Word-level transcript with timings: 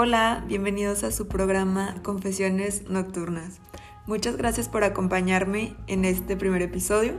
Hola, 0.00 0.44
bienvenidos 0.46 1.02
a 1.02 1.10
su 1.10 1.26
programa 1.26 1.96
Confesiones 2.04 2.88
Nocturnas. 2.88 3.58
Muchas 4.06 4.36
gracias 4.36 4.68
por 4.68 4.84
acompañarme 4.84 5.74
en 5.88 6.04
este 6.04 6.36
primer 6.36 6.62
episodio, 6.62 7.14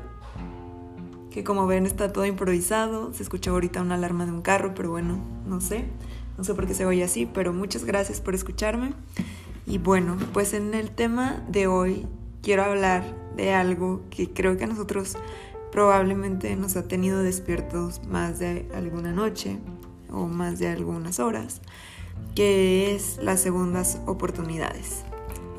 que 1.29 1.43
como 1.43 1.67
ven 1.67 1.85
está 1.85 2.13
todo 2.13 2.25
improvisado, 2.25 3.13
se 3.13 3.21
escucha 3.21 3.51
ahorita 3.51 3.81
una 3.81 3.95
alarma 3.95 4.25
de 4.25 4.31
un 4.31 4.41
carro, 4.41 4.75
pero 4.75 4.91
bueno, 4.91 5.19
no 5.45 5.59
sé, 5.59 5.89
no 6.37 6.45
sé 6.45 6.53
por 6.53 6.67
qué 6.67 6.73
se 6.73 6.85
oye 6.85 7.03
así, 7.03 7.25
pero 7.25 7.51
muchas 7.51 7.83
gracias 7.83 8.21
por 8.21 8.33
escucharme. 8.33 8.93
Y 9.65 9.77
bueno, 9.77 10.15
pues 10.31 10.53
en 10.53 10.73
el 10.73 10.89
tema 10.89 11.43
de 11.49 11.67
hoy 11.67 12.07
quiero 12.41 12.63
hablar 12.63 13.03
de 13.35 13.53
algo 13.53 14.03
que 14.09 14.31
creo 14.31 14.55
que 14.55 14.63
a 14.63 14.67
nosotros 14.67 15.17
probablemente 15.69 16.55
nos 16.55 16.77
ha 16.77 16.87
tenido 16.87 17.23
despiertos 17.23 18.01
más 18.07 18.39
de 18.39 18.69
alguna 18.73 19.11
noche 19.11 19.59
o 20.09 20.27
más 20.27 20.59
de 20.59 20.69
algunas 20.69 21.19
horas 21.19 21.59
que 22.35 22.95
es 22.95 23.19
las 23.21 23.41
segundas 23.41 23.99
oportunidades. 24.05 25.03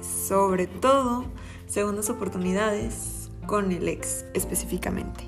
Sobre 0.01 0.67
todo, 0.67 1.25
segundas 1.67 2.11
oportunidades 2.11 3.31
con 3.47 3.73
el 3.73 3.89
ex 3.89 4.25
específicamente. 4.35 5.25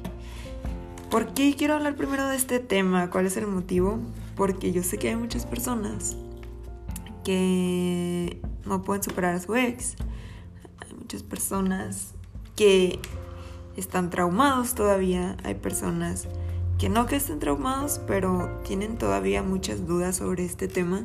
¿Por 1.11 1.35
qué 1.35 1.55
quiero 1.57 1.75
hablar 1.75 1.95
primero 1.97 2.27
de 2.27 2.37
este 2.37 2.59
tema? 2.59 3.11
¿Cuál 3.11 3.27
es 3.27 3.37
el 3.37 3.47
motivo? 3.47 3.99
Porque 4.35 4.73
yo 4.73 4.83
sé 4.83 4.97
que 4.97 5.11
hay 5.11 5.17
muchas 5.17 5.45
personas 5.45 6.17
que 7.25 8.41
no 8.65 8.83
pueden 8.83 9.03
superar 9.03 9.35
a 9.35 9.41
su 9.41 9.55
ex. 9.55 9.97
Hay 10.79 10.95
muchas 10.95 11.23
personas 11.23 12.15
que 12.57 12.99
están 13.77 14.09
traumados 14.09 14.75
todavía. 14.75 15.37
Hay 15.45 15.55
personas 15.55 16.29
que 16.83 16.89
no 16.89 17.07
que 17.07 17.15
estén 17.15 17.39
traumados, 17.39 18.01
pero 18.09 18.61
tienen 18.65 18.99
todavía 18.99 19.45
muchas 19.45 19.87
dudas 19.87 20.17
sobre 20.17 20.45
este 20.45 20.67
tema. 20.67 21.05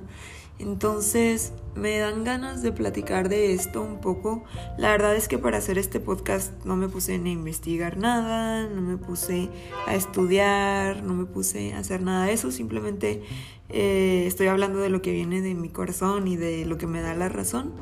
Entonces 0.57 1.53
me 1.75 1.99
dan 1.99 2.23
ganas 2.23 2.63
de 2.63 2.71
platicar 2.71 3.29
de 3.29 3.53
esto 3.53 3.83
un 3.83 4.01
poco. 4.01 4.43
La 4.79 4.89
verdad 4.89 5.15
es 5.15 5.27
que 5.27 5.37
para 5.37 5.59
hacer 5.59 5.77
este 5.77 5.99
podcast 5.99 6.51
no 6.65 6.75
me 6.77 6.87
puse 6.87 7.19
ni 7.19 7.29
a 7.29 7.33
investigar 7.33 7.97
nada, 7.97 8.67
no 8.67 8.81
me 8.81 8.97
puse 8.97 9.49
a 9.85 9.93
estudiar, 9.93 11.03
no 11.03 11.13
me 11.13 11.25
puse 11.25 11.75
a 11.75 11.77
hacer 11.77 12.01
nada 12.01 12.25
de 12.25 12.33
eso. 12.33 12.51
Simplemente 12.51 13.21
eh, 13.69 14.23
estoy 14.25 14.47
hablando 14.47 14.79
de 14.79 14.89
lo 14.89 15.03
que 15.03 15.11
viene 15.11 15.41
de 15.41 15.53
mi 15.53 15.69
corazón 15.69 16.27
y 16.27 16.37
de 16.37 16.65
lo 16.65 16.79
que 16.79 16.87
me 16.87 17.01
da 17.01 17.13
la 17.13 17.29
razón. 17.29 17.73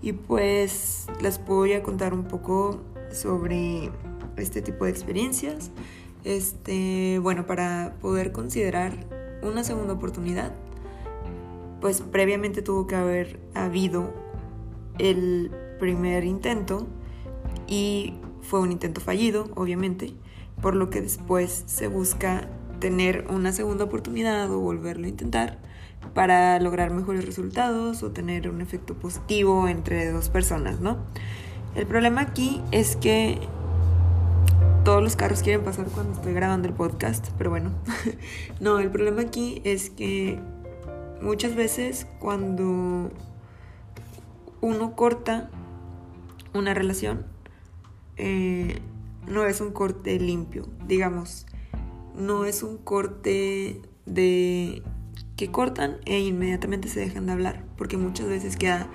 Y 0.00 0.14
pues 0.14 1.06
les 1.20 1.44
voy 1.44 1.74
a 1.74 1.82
contar 1.82 2.14
un 2.14 2.24
poco 2.24 2.80
sobre 3.12 3.90
este 4.38 4.62
tipo 4.62 4.86
de 4.86 4.90
experiencias. 4.90 5.70
Este, 6.24 7.18
bueno, 7.20 7.46
para 7.46 7.96
poder 8.00 8.32
considerar 8.32 8.92
una 9.42 9.64
segunda 9.64 9.94
oportunidad, 9.94 10.52
pues 11.80 12.00
previamente 12.00 12.62
tuvo 12.62 12.86
que 12.86 12.94
haber 12.94 13.40
habido 13.54 14.12
el 14.98 15.50
primer 15.80 16.24
intento 16.24 16.86
y 17.66 18.14
fue 18.40 18.60
un 18.60 18.70
intento 18.70 19.00
fallido, 19.00 19.50
obviamente, 19.56 20.14
por 20.60 20.76
lo 20.76 20.90
que 20.90 21.00
después 21.00 21.64
se 21.66 21.88
busca 21.88 22.48
tener 22.78 23.26
una 23.30 23.52
segunda 23.52 23.84
oportunidad 23.84 24.50
o 24.50 24.60
volverlo 24.60 25.06
a 25.06 25.08
intentar 25.08 25.58
para 26.14 26.58
lograr 26.60 26.90
mejores 26.92 27.24
resultados 27.24 28.02
o 28.02 28.10
tener 28.10 28.48
un 28.48 28.60
efecto 28.60 28.94
positivo 28.94 29.68
entre 29.68 30.10
dos 30.10 30.28
personas, 30.28 30.80
¿no? 30.80 30.98
El 31.74 31.86
problema 31.86 32.20
aquí 32.20 32.60
es 32.70 32.96
que 32.96 33.40
todos 34.84 35.02
los 35.02 35.14
carros 35.14 35.42
quieren 35.42 35.62
pasar 35.62 35.86
cuando 35.86 36.12
estoy 36.14 36.32
grabando 36.32 36.66
el 36.66 36.74
podcast, 36.74 37.28
pero 37.38 37.50
bueno. 37.50 37.70
no, 38.60 38.80
el 38.80 38.90
problema 38.90 39.22
aquí 39.22 39.60
es 39.64 39.90
que 39.90 40.40
muchas 41.20 41.54
veces 41.54 42.06
cuando 42.18 43.10
uno 44.60 44.96
corta 44.96 45.50
una 46.52 46.74
relación, 46.74 47.24
eh, 48.16 48.80
no 49.26 49.44
es 49.44 49.60
un 49.60 49.70
corte 49.72 50.18
limpio, 50.18 50.66
digamos, 50.86 51.46
no 52.16 52.44
es 52.44 52.62
un 52.62 52.76
corte 52.76 53.80
de 54.06 54.82
que 55.36 55.50
cortan 55.50 55.98
e 56.06 56.18
inmediatamente 56.18 56.88
se 56.88 57.00
dejan 57.00 57.26
de 57.26 57.32
hablar, 57.32 57.64
porque 57.76 57.96
muchas 57.96 58.26
veces 58.26 58.56
queda 58.56 58.88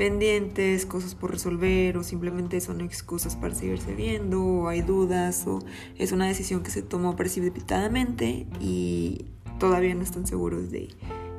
pendientes, 0.00 0.86
cosas 0.86 1.14
por 1.14 1.30
resolver 1.30 1.98
o 1.98 2.02
simplemente 2.02 2.58
son 2.62 2.80
excusas 2.80 3.36
para 3.36 3.54
seguirse 3.54 3.94
viendo 3.94 4.42
o 4.42 4.68
hay 4.68 4.80
dudas 4.80 5.46
o 5.46 5.58
es 5.98 6.12
una 6.12 6.26
decisión 6.26 6.62
que 6.62 6.70
se 6.70 6.80
tomó 6.80 7.16
precipitadamente 7.16 8.46
y 8.60 9.26
todavía 9.58 9.94
no 9.94 10.00
están 10.00 10.26
seguros 10.26 10.70
de 10.70 10.88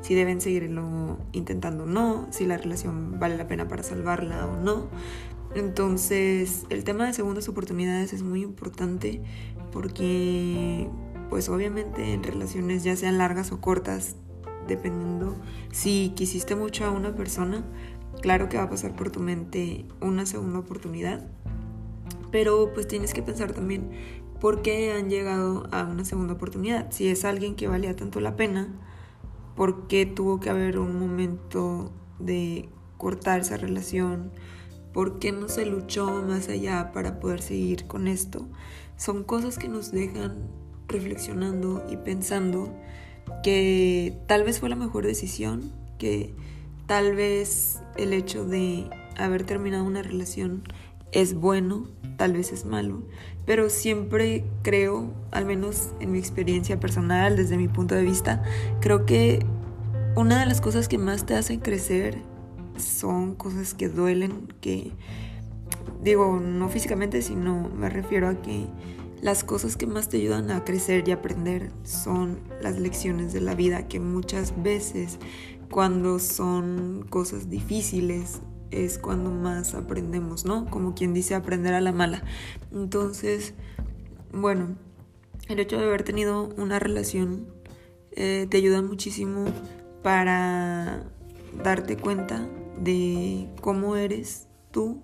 si 0.02 0.14
deben 0.14 0.42
seguirlo 0.42 1.18
intentando 1.32 1.86
o 1.86 1.88
no, 1.88 2.28
si 2.30 2.46
la 2.46 2.58
relación 2.58 3.20
vale 3.20 3.36
la 3.36 3.48
pena 3.48 3.68
para 3.68 3.82
salvarla 3.82 4.46
o 4.46 4.62
no. 4.62 4.90
Entonces 5.56 6.68
el 6.70 6.84
tema 6.84 7.08
de 7.08 7.14
segundas 7.14 7.50
oportunidades 7.50 8.14
es 8.14 8.22
muy 8.22 8.44
importante 8.44 9.24
porque 9.72 10.88
pues 11.32 11.50
obviamente 11.50 12.14
en 12.14 12.22
relaciones 12.22 12.84
ya 12.84 12.96
sean 12.96 13.18
largas 13.18 13.52
o 13.54 13.60
cortas, 13.60 14.18
dependiendo 14.68 15.36
si 15.72 16.12
quisiste 16.16 16.56
mucho 16.56 16.86
a 16.86 16.92
una 16.92 17.16
persona, 17.16 17.64
Claro 18.22 18.50
que 18.50 18.58
va 18.58 18.64
a 18.64 18.70
pasar 18.70 18.96
por 18.96 19.12
tu 19.12 19.20
mente 19.20 19.86
una 20.02 20.26
segunda 20.26 20.60
oportunidad, 20.60 21.26
pero 22.32 22.72
pues 22.74 22.88
tienes 22.88 23.14
que 23.14 23.24
pensar 23.24 23.54
también 23.54 23.90
por 24.40 24.62
qué 24.62 24.92
han 24.92 25.10
llegado 25.10 25.68
a 25.72 25.84
una 25.84 26.04
segunda 26.04 26.34
oportunidad. 26.34 26.92
Si 26.92 27.08
es 27.08 27.26
alguien 27.26 27.56
que 27.56 27.68
valía 27.68 27.96
tanto 27.96 28.20
la 28.20 28.36
pena, 28.36 28.68
¿por 29.56 29.88
qué 29.88 30.06
tuvo 30.06 30.40
que 30.40 30.50
haber 30.50 30.80
un 30.80 31.00
momento 31.00 31.92
de 32.20 32.70
cortar 32.98 33.42
esa 33.42 33.58
relación? 33.58 34.32
¿Por 34.94 35.20
qué 35.20 35.32
no 35.32 35.48
se 35.48 35.66
luchó 35.66 36.24
más 36.28 36.50
allá 36.50 36.92
para 36.92 37.20
poder 37.20 37.42
seguir 37.42 37.88
con 37.88 38.08
esto? 38.08 38.48
Son 38.98 39.24
cosas 39.24 39.58
que 39.58 39.70
nos 39.70 39.92
dejan 39.92 40.50
reflexionando 40.88 41.86
y 41.90 41.98
pensando 41.98 42.74
que 43.44 44.20
tal 44.28 44.44
vez 44.44 44.60
fue 44.60 44.70
la 44.70 44.76
mejor 44.76 45.06
decisión, 45.06 45.72
que 45.98 46.36
Tal 46.92 47.16
vez 47.16 47.80
el 47.96 48.12
hecho 48.12 48.44
de 48.44 48.90
haber 49.18 49.46
terminado 49.46 49.86
una 49.86 50.04
relación 50.04 50.62
es 51.14 51.34
bueno, 51.34 51.88
tal 52.18 52.34
vez 52.34 52.52
es 52.52 52.66
malo, 52.66 53.04
pero 53.46 53.70
siempre 53.70 54.44
creo, 54.62 55.14
al 55.32 55.46
menos 55.46 55.92
en 56.02 56.12
mi 56.12 56.20
experiencia 56.20 56.82
personal, 56.82 57.38
desde 57.38 57.56
mi 57.56 57.70
punto 57.70 57.96
de 57.96 58.02
vista, 58.02 58.44
creo 58.82 59.06
que 59.06 59.46
una 60.18 60.42
de 60.42 60.46
las 60.46 60.60
cosas 60.60 60.90
que 60.90 60.98
más 60.98 61.26
te 61.26 61.34
hacen 61.34 61.62
crecer 61.62 62.18
son 62.76 63.36
cosas 63.36 63.74
que 63.74 63.88
duelen, 63.88 64.54
que 64.60 64.92
digo, 66.04 66.42
no 66.42 66.68
físicamente, 66.68 67.22
sino 67.22 67.70
me 67.70 67.90
refiero 67.90 68.28
a 68.28 68.42
que 68.42 68.68
las 69.22 69.46
cosas 69.46 69.78
que 69.78 69.88
más 69.88 70.10
te 70.10 70.18
ayudan 70.18 70.52
a 70.52 70.66
crecer 70.66 71.08
y 71.08 71.12
aprender 71.12 71.72
son 71.84 72.40
las 72.62 72.78
lecciones 72.78 73.32
de 73.32 73.40
la 73.40 73.56
vida 73.56 73.88
que 73.88 74.02
muchas 74.02 74.62
veces 74.62 75.20
cuando 75.72 76.20
son 76.20 77.06
cosas 77.10 77.50
difíciles 77.50 78.42
es 78.72 79.00
cuando 79.00 79.32
más 79.32 79.74
aprendemos, 79.74 80.46
¿no? 80.46 80.66
Como 80.66 80.94
quien 80.94 81.14
dice 81.14 81.34
aprender 81.34 81.74
a 81.74 81.82
la 81.82 81.92
mala. 81.92 82.24
Entonces, 82.72 83.54
bueno, 84.34 84.76
el 85.48 85.60
hecho 85.60 85.78
de 85.78 85.86
haber 85.86 86.04
tenido 86.04 86.50
una 86.58 86.78
relación 86.78 87.48
eh, 88.12 88.48
te 88.50 88.58
ayuda 88.58 88.82
muchísimo 88.82 89.46
para 90.04 91.06
darte 91.64 91.98
cuenta 91.98 92.48
de 92.82 93.48
cómo 93.62 93.96
eres 93.96 94.48
tú 94.72 95.02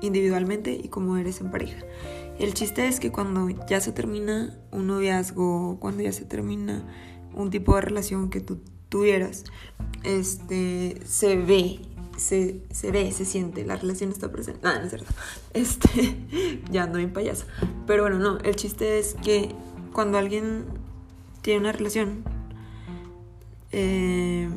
individualmente 0.00 0.72
y 0.72 0.88
cómo 0.88 1.16
eres 1.16 1.40
en 1.40 1.50
pareja. 1.50 1.84
El 2.38 2.54
chiste 2.54 2.86
es 2.86 3.00
que 3.00 3.10
cuando 3.10 3.48
ya 3.68 3.80
se 3.80 3.92
termina 3.92 4.56
un 4.70 4.86
noviazgo, 4.86 5.78
cuando 5.80 6.02
ya 6.02 6.12
se 6.12 6.24
termina 6.24 6.86
un 7.34 7.50
tipo 7.50 7.74
de 7.74 7.82
relación 7.82 8.30
que 8.30 8.40
tú 8.40 8.62
tuvieras, 8.90 9.44
este, 10.04 11.00
se 11.06 11.36
ve, 11.36 11.80
se, 12.18 12.60
se, 12.70 12.90
ve, 12.90 13.10
se 13.12 13.24
siente, 13.24 13.64
la 13.64 13.76
relación 13.76 14.10
está 14.10 14.30
presente. 14.30 14.60
Nada, 14.62 14.80
no 14.80 14.84
es 14.84 14.90
cierto. 14.90 15.14
Este, 15.54 16.62
ya 16.70 16.84
ando 16.84 16.98
bien 16.98 17.14
payaso. 17.14 17.46
Pero 17.86 18.02
bueno, 18.02 18.18
no, 18.18 18.38
el 18.40 18.56
chiste 18.56 18.98
es 18.98 19.14
que 19.24 19.54
cuando 19.94 20.18
alguien 20.18 20.66
tiene 21.40 21.60
una 21.60 21.72
relación, 21.72 22.22
eh, 23.72 24.50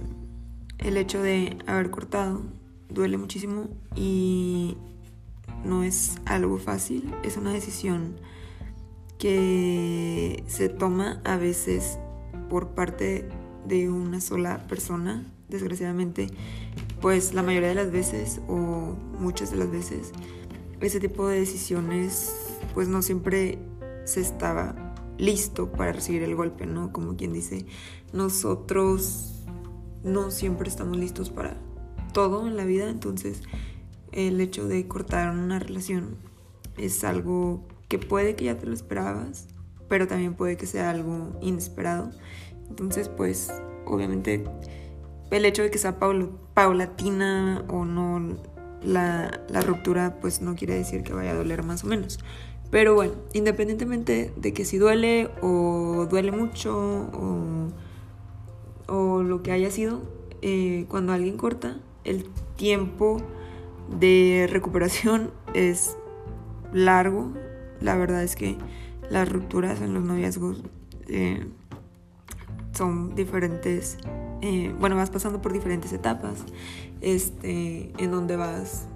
el 0.80 0.98
hecho 0.98 1.22
de 1.22 1.58
haber 1.66 1.90
cortado 1.90 2.42
duele 2.90 3.18
muchísimo 3.18 3.70
y 3.96 4.78
no 5.64 5.84
es 5.84 6.18
algo 6.26 6.58
fácil, 6.58 7.14
es 7.24 7.38
una 7.38 7.54
decisión 7.54 8.18
que 9.18 10.44
se 10.48 10.68
toma 10.68 11.22
a 11.24 11.38
veces 11.38 11.98
por 12.50 12.70
parte 12.70 13.30
de 13.68 13.90
una 13.90 14.22
sola 14.22 14.66
persona, 14.68 15.26
desgraciadamente, 15.50 16.28
pues 17.02 17.34
la 17.34 17.44
mayoría 17.44 17.70
de 17.70 17.76
las 17.76 17.92
veces 17.92 18.42
o 18.48 18.96
muchas 19.20 19.52
de 19.52 19.58
las 19.58 19.72
veces 19.72 20.12
ese 20.86 21.00
tipo 21.00 21.28
de 21.28 21.40
decisiones 21.40 22.58
pues 22.74 22.88
no 22.88 23.02
siempre 23.02 23.58
se 24.06 24.22
estaba 24.22 24.76
listo 25.18 25.72
para 25.72 25.94
recibir 25.94 26.24
el 26.24 26.36
golpe, 26.36 26.66
¿no? 26.66 26.92
Como 26.92 27.16
quien 27.16 27.34
dice, 27.34 27.66
nosotros 28.12 29.44
no 30.04 30.32
siempre 30.32 30.70
estamos 30.70 30.98
listos 30.98 31.30
para 31.30 31.58
todo 32.12 32.48
en 32.48 32.58
la 32.58 32.66
vida, 32.66 32.90
entonces 32.90 33.42
el 34.12 34.42
hecho 34.42 34.68
de 34.68 34.88
cortar 34.88 35.32
una 35.32 35.60
relación 35.60 36.18
es 36.78 37.04
algo 37.04 37.64
que 37.88 38.00
puede 38.00 38.36
que 38.36 38.46
ya 38.46 38.58
te 38.58 38.66
lo 38.66 38.74
esperabas, 38.74 39.48
pero 39.88 40.08
también 40.08 40.34
puede 40.34 40.58
que 40.58 40.66
sea 40.66 40.90
algo 40.90 41.38
inesperado. 41.42 42.12
Entonces, 42.74 43.08
pues, 43.08 43.54
obviamente, 43.86 44.44
el 45.30 45.46
hecho 45.46 45.62
de 45.62 45.70
que 45.70 45.78
sea 45.78 46.00
paulatina 46.00 47.64
o 47.68 47.86
no 47.86 48.36
la, 48.82 49.42
la, 49.48 49.62
ruptura, 49.62 50.18
pues 50.20 50.42
no 50.42 50.56
quiere 50.56 50.74
decir 50.74 51.04
que 51.04 51.14
vaya 51.14 51.34
a 51.34 51.36
doler 51.36 51.62
más 51.62 51.84
o 51.84 51.88
menos. 51.88 52.18
Pero 52.72 52.96
bueno, 52.96 53.14
independientemente 53.34 54.34
de 54.36 54.54
que 54.54 54.66
si 54.66 54.80
duele 54.80 55.30
o 55.44 56.08
duele 56.10 56.32
mucho 56.32 56.76
o, 57.14 57.68
o 58.88 59.22
lo 59.22 59.44
que 59.44 59.52
haya 59.52 59.70
sido, 59.70 60.02
eh, 60.42 60.86
cuando 60.90 61.14
alguien 61.14 61.38
corta, 61.38 61.78
el 62.06 62.26
tiempo 62.56 63.22
de 64.00 64.48
recuperación 64.50 65.30
es 65.54 65.96
largo. 66.74 67.34
La 67.82 67.96
verdad 67.96 68.24
es 68.24 68.36
que 68.36 68.58
las 69.12 69.30
rupturas 69.30 69.80
en 69.80 69.94
los 69.94 70.04
noviazgos 70.04 70.64
eh, 71.08 71.46
son 72.74 73.16
diferentes. 73.16 73.98
Eh, 74.42 74.74
bueno, 74.80 74.96
vas 74.96 75.10
pasando 75.10 75.42
por 75.42 75.54
diferentes 75.54 75.94
etapas, 75.94 76.44
este, 77.02 77.92
en 77.98 78.12
donde 78.12 78.36
vas 78.36 78.88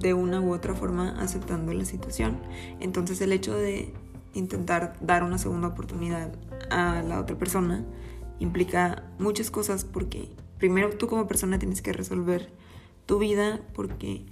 de 0.00 0.14
una 0.14 0.40
u 0.40 0.52
otra 0.52 0.74
forma 0.74 1.20
aceptando 1.20 1.72
la 1.72 1.84
situación. 1.84 2.38
Entonces 2.80 3.20
el 3.20 3.32
hecho 3.32 3.56
de 3.56 3.92
intentar 4.34 4.96
dar 5.00 5.22
una 5.22 5.38
segunda 5.38 5.68
oportunidad 5.68 6.32
a 6.70 7.02
la 7.02 7.20
otra 7.20 7.36
persona 7.36 7.84
implica 8.38 9.04
muchas 9.18 9.50
cosas 9.50 9.84
porque 9.84 10.28
primero 10.58 10.90
tú 10.90 11.08
como 11.08 11.26
persona 11.26 11.58
tienes 11.58 11.82
que 11.82 11.92
resolver 11.92 12.50
tu 13.06 13.18
vida 13.18 13.60
porque 13.74 14.26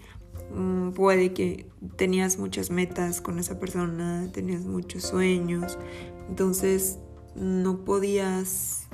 mm, 0.55 0.91
puede 0.91 1.33
que 1.33 1.67
tenías 1.97 2.39
muchas 2.39 2.71
metas 2.71 3.21
con 3.21 3.39
esa 3.39 3.59
persona, 3.59 4.29
tenías 4.33 4.65
muchos 4.65 5.03
sueños, 5.03 5.79
entonces 6.29 6.99
no 7.37 7.85
podías, 7.85 8.89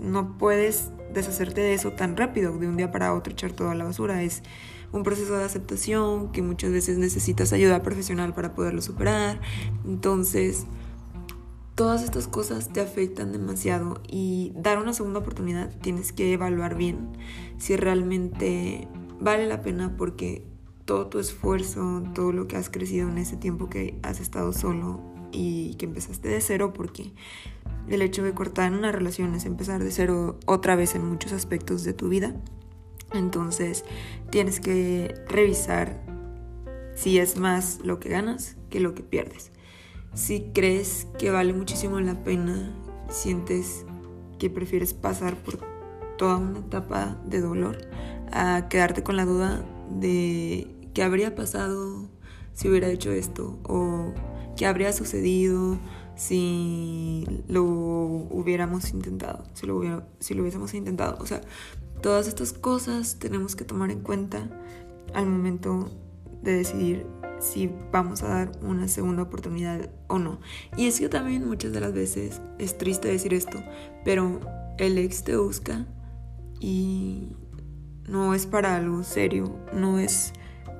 no 0.00 0.38
puedes 0.38 0.90
deshacerte 1.12 1.60
de 1.60 1.74
eso 1.74 1.92
tan 1.92 2.16
rápido, 2.16 2.56
de 2.58 2.68
un 2.68 2.76
día 2.76 2.90
para 2.90 3.14
otro 3.14 3.32
echar 3.32 3.52
todo 3.52 3.70
a 3.70 3.74
la 3.74 3.84
basura. 3.84 4.22
Es 4.22 4.42
un 4.92 5.02
proceso 5.02 5.36
de 5.36 5.44
aceptación 5.44 6.32
que 6.32 6.42
muchas 6.42 6.72
veces 6.72 6.98
necesitas 6.98 7.52
ayuda 7.52 7.82
profesional 7.82 8.34
para 8.34 8.54
poderlo 8.54 8.80
superar. 8.82 9.40
Entonces, 9.84 10.66
todas 11.74 12.02
estas 12.02 12.26
cosas 12.26 12.72
te 12.72 12.80
afectan 12.80 13.32
demasiado 13.32 14.00
y 14.08 14.52
dar 14.56 14.78
una 14.78 14.92
segunda 14.92 15.20
oportunidad 15.20 15.70
tienes 15.80 16.12
que 16.12 16.32
evaluar 16.32 16.74
bien 16.74 17.12
si 17.58 17.76
realmente 17.76 18.88
vale 19.20 19.46
la 19.46 19.62
pena 19.62 19.94
porque 19.96 20.44
todo 20.84 21.08
tu 21.08 21.18
esfuerzo, 21.18 22.02
todo 22.14 22.32
lo 22.32 22.48
que 22.48 22.56
has 22.56 22.70
crecido 22.70 23.08
en 23.08 23.18
ese 23.18 23.36
tiempo 23.36 23.68
que 23.68 23.98
has 24.02 24.20
estado 24.20 24.52
solo 24.52 25.17
y 25.32 25.74
que 25.74 25.86
empezaste 25.86 26.28
de 26.28 26.40
cero 26.40 26.72
porque 26.74 27.12
el 27.88 28.02
hecho 28.02 28.22
de 28.22 28.34
cortar 28.34 28.72
una 28.72 28.92
relación 28.92 29.34
es 29.34 29.44
empezar 29.44 29.82
de 29.82 29.90
cero 29.90 30.38
otra 30.46 30.76
vez 30.76 30.94
en 30.94 31.06
muchos 31.06 31.32
aspectos 31.32 31.84
de 31.84 31.92
tu 31.92 32.08
vida. 32.08 32.34
Entonces 33.12 33.84
tienes 34.30 34.60
que 34.60 35.14
revisar 35.28 36.02
si 36.94 37.18
es 37.18 37.38
más 37.38 37.80
lo 37.84 38.00
que 38.00 38.08
ganas 38.08 38.56
que 38.70 38.80
lo 38.80 38.94
que 38.94 39.02
pierdes. 39.02 39.52
Si 40.14 40.50
crees 40.52 41.06
que 41.18 41.30
vale 41.30 41.52
muchísimo 41.52 42.00
la 42.00 42.22
pena, 42.22 42.74
sientes 43.08 43.86
que 44.38 44.50
prefieres 44.50 44.94
pasar 44.94 45.36
por 45.36 45.58
toda 46.16 46.36
una 46.36 46.58
etapa 46.60 47.16
de 47.24 47.40
dolor 47.40 47.78
a 48.32 48.68
quedarte 48.68 49.02
con 49.02 49.16
la 49.16 49.24
duda 49.24 49.64
de 49.90 50.68
qué 50.92 51.02
habría 51.02 51.34
pasado 51.34 52.08
si 52.58 52.68
hubiera 52.68 52.88
hecho 52.88 53.12
esto 53.12 53.60
o 53.62 54.12
qué 54.56 54.66
habría 54.66 54.92
sucedido 54.92 55.78
si 56.16 57.24
lo 57.46 57.62
hubiéramos 57.62 58.90
intentado, 58.90 59.44
si 59.54 59.66
lo, 59.66 59.76
hubiésemos 59.76 60.74
intentado. 60.74 61.16
O 61.20 61.26
sea, 61.26 61.40
Todas 62.00 62.28
estas 62.28 62.52
cosas 62.52 63.18
tenemos 63.18 63.56
que 63.56 63.64
tomar 63.64 63.90
en 63.90 64.00
cuenta 64.00 64.48
al 65.14 65.26
momento 65.26 65.90
de 66.42 66.52
decidir 66.52 67.06
si 67.40 67.70
vamos 67.90 68.22
a 68.22 68.28
dar 68.28 68.52
una 68.62 68.86
segunda 68.86 69.22
oportunidad 69.22 69.90
o 70.06 70.20
no. 70.20 70.38
Y 70.76 70.86
es 70.86 71.00
que 71.00 71.08
también 71.08 71.46
muchas 71.46 71.72
de 71.72 71.80
las 71.80 71.92
veces 71.92 72.40
es 72.58 72.78
triste 72.78 73.08
decir 73.08 73.34
esto, 73.34 73.58
pero 74.04 74.40
el 74.78 74.96
ex 74.98 75.24
te 75.24 75.36
busca 75.36 75.86
y 76.60 77.32
no 78.08 78.32
es 78.32 78.46
para 78.46 78.76
algo 78.76 79.02
serio, 79.02 79.56
no 79.72 79.98
es 79.98 80.32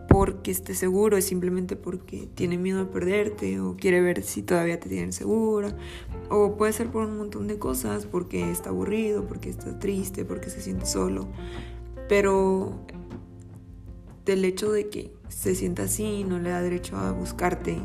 porque 0.09 0.51
esté 0.51 0.75
seguro, 0.75 1.17
es 1.17 1.27
simplemente 1.27 1.77
porque 1.77 2.29
tiene 2.35 2.59
miedo 2.59 2.81
a 2.83 2.91
perderte 2.91 3.61
o 3.61 3.77
quiere 3.77 4.01
ver 4.01 4.23
si 4.23 4.43
todavía 4.43 4.81
te 4.81 4.89
tienen 4.89 5.13
segura. 5.13 5.77
O 6.31 6.57
puede 6.57 6.73
ser 6.73 6.91
por 6.91 7.07
un 7.07 7.19
montón 7.19 7.47
de 7.47 7.59
cosas, 7.59 8.07
porque 8.07 8.51
está 8.51 8.71
aburrido, 8.71 9.27
porque 9.27 9.51
está 9.51 9.79
triste, 9.79 10.25
porque 10.25 10.51
se 10.51 10.61
siente 10.61 10.87
solo. 10.87 11.29
Pero 12.09 12.81
del 14.25 14.45
hecho 14.45 14.73
de 14.73 14.89
que 14.89 15.13
se 15.29 15.55
sienta 15.55 15.85
así 15.85 16.25
no 16.25 16.39
le 16.39 16.51
da 16.51 16.63
derecho 16.63 16.97
a 16.97 17.13
buscarte 17.13 17.79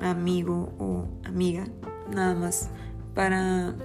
amigo 0.00 0.72
o 0.78 1.08
amiga, 1.24 1.66
nada 2.12 2.34
más 2.34 2.70
para 3.14 3.76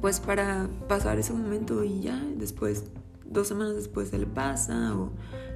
pues 0.00 0.18
para 0.20 0.68
pasar 0.88 1.18
ese 1.18 1.32
momento 1.32 1.84
y 1.84 2.00
ya 2.00 2.20
después 2.36 2.84
dos 3.24 3.48
semanas 3.48 3.76
después 3.76 4.08
se 4.08 4.18
le 4.18 4.26
pasa 4.26 4.96
o 4.96 5.10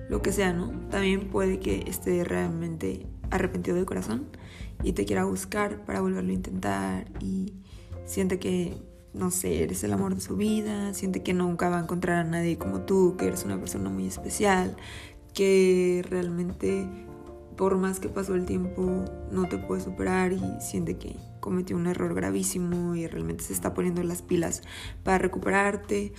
lo 0.09 0.23
que 0.23 0.33
sea, 0.33 0.53
¿no? 0.53 0.71
También 0.91 1.29
puede 1.29 1.59
que 1.61 1.85
esté 1.87 2.25
realmente 2.25 3.07
arrepentido 3.31 3.77
de 3.77 3.85
corazón 3.85 4.27
y 4.83 4.93
te 4.93 5.05
quiera 5.05 5.25
buscar 5.25 5.85
para 5.85 6.01
volverlo 6.01 6.31
a 6.31 6.35
intentar 6.35 7.11
y 7.21 7.55
siente 8.05 8.39
que, 8.39 8.77
no 9.13 9.31
sé, 9.31 9.63
eres 9.63 9.83
el 9.85 9.93
amor 9.93 10.15
de 10.15 10.21
su 10.21 10.37
vida, 10.37 10.93
siente 10.95 11.23
que 11.23 11.35
nunca 11.35 11.69
va 11.69 11.79
a 11.79 11.83
encontrar 11.83 12.19
a 12.19 12.25
nadie 12.25 12.59
como 12.59 12.83
tú, 12.83 13.17
que 13.17 13.27
eres 13.27 13.45
una 13.45 13.59
persona 13.59 13.91
muy 13.91 14.07
especial, 14.07 14.77
que 15.33 16.05
realmente 16.09 16.87
por 17.57 17.77
más 17.77 18.01
que 18.01 18.09
pasó 18.09 18.35
el 18.35 18.47
tiempo 18.47 19.05
no 19.31 19.49
te 19.49 19.59
puede 19.59 19.81
superar 19.81 20.33
y 20.33 20.43
siente 20.61 20.97
que 20.97 21.17
cometió 21.41 21.77
un 21.77 21.87
error 21.87 22.15
gravísimo 22.15 22.97
y 22.97 23.07
realmente 23.07 23.45
se 23.45 23.53
está 23.53 23.75
poniendo 23.75 24.03
las 24.03 24.23
pilas 24.23 24.63
para 25.03 25.19
recuperarte. 25.19 26.13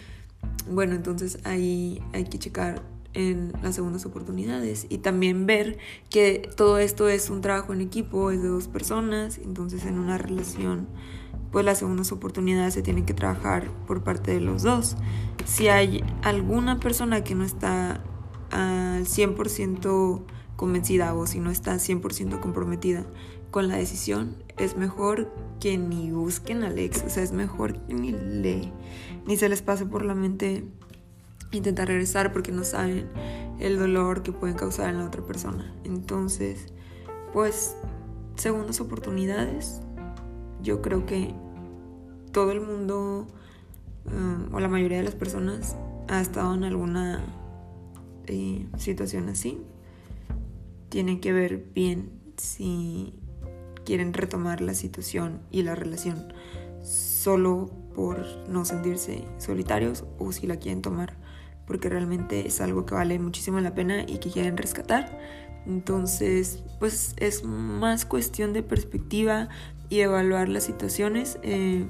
Bueno, 0.70 0.96
entonces 0.96 1.40
ahí 1.44 2.02
hay 2.14 2.26
que 2.26 2.40
checar 2.40 2.82
en 3.16 3.54
las 3.64 3.76
segundas 3.76 4.06
oportunidades 4.06 4.86
y 4.90 5.00
también 5.00 5.46
ver 5.46 5.78
que 6.10 6.50
todo 6.56 6.78
esto 6.78 7.10
es 7.10 7.30
un 7.30 7.42
trabajo 7.42 7.74
en 7.74 7.82
equipo, 7.82 8.30
es 8.30 8.42
de 8.42 8.50
dos 8.50 8.68
personas, 8.68 9.40
entonces 9.40 9.86
en 9.86 9.98
una 9.98 10.18
relación 10.18 10.88
pues 11.52 11.64
las 11.64 11.80
segundas 11.80 12.12
oportunidades 12.12 12.74
se 12.74 12.82
tienen 12.82 13.06
que 13.06 13.14
trabajar 13.14 13.72
por 13.88 14.04
parte 14.04 14.34
de 14.34 14.42
los 14.42 14.64
dos. 14.64 14.98
Si 15.46 15.70
hay 15.70 16.04
alguna 16.22 16.82
persona 16.82 17.24
que 17.24 17.34
no 17.34 17.46
está 17.46 18.04
al 18.52 19.06
100% 19.06 20.22
convencida 20.58 21.14
o 21.14 21.26
si 21.28 21.40
no 21.40 21.52
está 21.52 21.76
100% 21.76 22.42
comprometida 22.42 23.06
con 23.52 23.70
la 23.70 23.78
decisión, 23.78 24.36
es 24.58 24.76
mejor 24.76 25.32
que 25.62 25.78
ni 25.78 26.12
busquen 26.12 26.64
a 26.64 26.68
Alex, 26.68 27.04
o 27.06 27.10
sea, 27.10 27.24
es 27.24 27.32
mejor 27.32 27.80
que 27.86 27.94
ni, 27.94 28.12
le, 28.12 28.72
ni 29.26 29.38
se 29.38 29.48
les 29.48 29.62
pase 29.62 29.86
por 29.86 30.04
la 30.04 30.14
mente 30.14 30.66
intentar 31.52 31.88
regresar 31.88 32.34
porque 32.34 32.52
no 32.52 32.64
saben 32.64 33.10
el 33.60 33.78
dolor 33.78 34.24
que 34.24 34.32
pueden 34.32 34.56
causar 34.56 34.90
en 34.90 35.00
la 35.00 35.06
otra 35.06 35.22
persona. 35.26 35.74
Entonces, 35.84 36.74
pues, 37.34 37.76
segundas 38.36 38.80
oportunidades, 38.82 39.82
yo 40.62 40.82
creo 40.82 41.06
que 41.06 41.34
todo 42.32 42.52
el 42.52 42.62
mundo 42.62 43.28
um, 44.06 44.54
o 44.54 44.60
la 44.60 44.68
mayoría 44.68 44.98
de 44.98 45.04
las 45.04 45.16
personas 45.16 45.76
ha 46.08 46.22
estado 46.22 46.54
en 46.54 46.64
alguna 46.64 47.24
eh, 48.28 48.68
situación 48.78 49.30
así. 49.30 49.62
Tienen 50.90 51.20
que 51.20 51.34
ver 51.34 51.66
bien 51.74 52.12
si 52.38 53.14
quieren 53.86 54.14
retomar 54.14 54.62
la 54.62 54.74
situación 54.74 55.42
y 55.52 55.64
la 55.64 55.76
relación 55.76 56.34
solo 56.84 57.70
por 57.96 58.26
no 58.50 58.66
sentirse 58.66 59.26
solitarios 59.38 60.04
o 60.20 60.32
si 60.32 60.48
la 60.48 60.58
quieren 60.58 60.82
tomar 60.82 61.18
porque 61.68 61.90
realmente 61.90 62.48
es 62.48 62.62
algo 62.62 62.86
que 62.86 62.96
vale 62.96 63.18
muchísimo 63.20 63.60
la 63.60 63.74
pena 63.74 64.04
y 64.04 64.20
que 64.20 64.30
quieren 64.30 64.58
rescatar. 64.58 65.20
Entonces, 65.66 66.64
pues 66.80 67.16
es 67.18 67.44
más 67.44 68.06
cuestión 68.06 68.54
de 68.54 68.62
perspectiva 68.64 69.50
y 69.90 70.00
evaluar 70.00 70.50
las 70.50 70.64
situaciones. 70.64 71.40
Eh, 71.44 71.86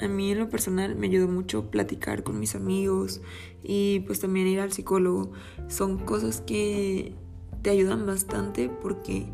a 0.00 0.08
mí 0.08 0.30
en 0.32 0.38
lo 0.38 0.48
personal 0.48 0.94
me 0.94 1.06
ayudó 1.06 1.28
mucho 1.28 1.70
platicar 1.70 2.22
con 2.22 2.38
mis 2.38 2.54
amigos 2.54 3.20
y 3.62 4.00
pues 4.00 4.20
también 4.20 4.46
ir 4.46 4.60
al 4.60 4.72
psicólogo. 4.72 5.32
Son 5.68 5.98
cosas 5.98 6.40
que 6.40 7.14
te 7.62 7.70
ayudan 7.70 8.06
bastante 8.06 8.68
porque 8.68 9.26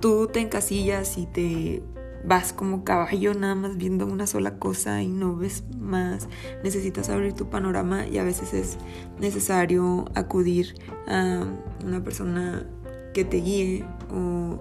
tú 0.00 0.28
te 0.32 0.40
encasillas 0.40 1.18
y 1.18 1.26
te 1.26 1.82
vas 2.24 2.52
como 2.52 2.84
caballo 2.84 3.34
nada 3.34 3.54
más 3.54 3.76
viendo 3.76 4.06
una 4.06 4.26
sola 4.26 4.58
cosa 4.58 5.02
y 5.02 5.08
no 5.08 5.36
ves 5.36 5.64
más. 5.78 6.28
Necesitas 6.62 7.08
abrir 7.08 7.32
tu 7.32 7.48
panorama 7.48 8.06
y 8.06 8.18
a 8.18 8.24
veces 8.24 8.54
es 8.54 8.78
necesario 9.20 10.06
acudir 10.14 10.74
a 11.06 11.44
una 11.84 12.02
persona 12.02 12.66
que 13.14 13.24
te 13.24 13.38
guíe 13.38 13.84
o 14.12 14.58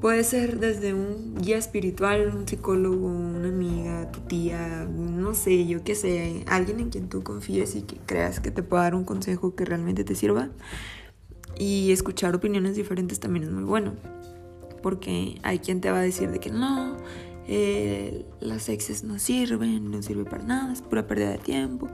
puede 0.00 0.24
ser 0.24 0.58
desde 0.58 0.94
un 0.94 1.36
guía 1.36 1.58
espiritual, 1.58 2.32
un 2.34 2.46
psicólogo, 2.46 3.06
una 3.06 3.48
amiga, 3.48 4.10
tu 4.10 4.20
tía, 4.20 4.84
no 4.84 5.34
sé, 5.34 5.66
yo 5.66 5.84
qué 5.84 5.94
sé, 5.94 6.44
alguien 6.48 6.80
en 6.80 6.90
quien 6.90 7.08
tú 7.08 7.22
confíes 7.22 7.76
y 7.76 7.82
que 7.82 7.96
creas 8.04 8.40
que 8.40 8.50
te 8.50 8.62
pueda 8.62 8.82
dar 8.82 8.94
un 8.96 9.04
consejo 9.04 9.54
que 9.54 9.64
realmente 9.64 10.02
te 10.04 10.14
sirva. 10.14 10.50
Y 11.56 11.92
escuchar 11.92 12.34
opiniones 12.34 12.74
diferentes 12.74 13.20
también 13.20 13.44
es 13.44 13.50
muy 13.50 13.62
bueno 13.62 13.92
porque 14.82 15.38
hay 15.42 15.60
quien 15.60 15.80
te 15.80 15.90
va 15.90 15.98
a 15.98 16.02
decir 16.02 16.30
de 16.30 16.40
que 16.40 16.50
no, 16.50 16.96
eh, 17.48 18.24
las 18.40 18.68
exes 18.68 19.02
no 19.02 19.18
sirven, 19.18 19.90
no 19.90 20.00
sirve 20.02 20.24
para 20.24 20.44
nada, 20.44 20.72
es 20.72 20.80
pura 20.80 21.06
pérdida 21.06 21.30
de 21.30 21.38
tiempo. 21.38 21.88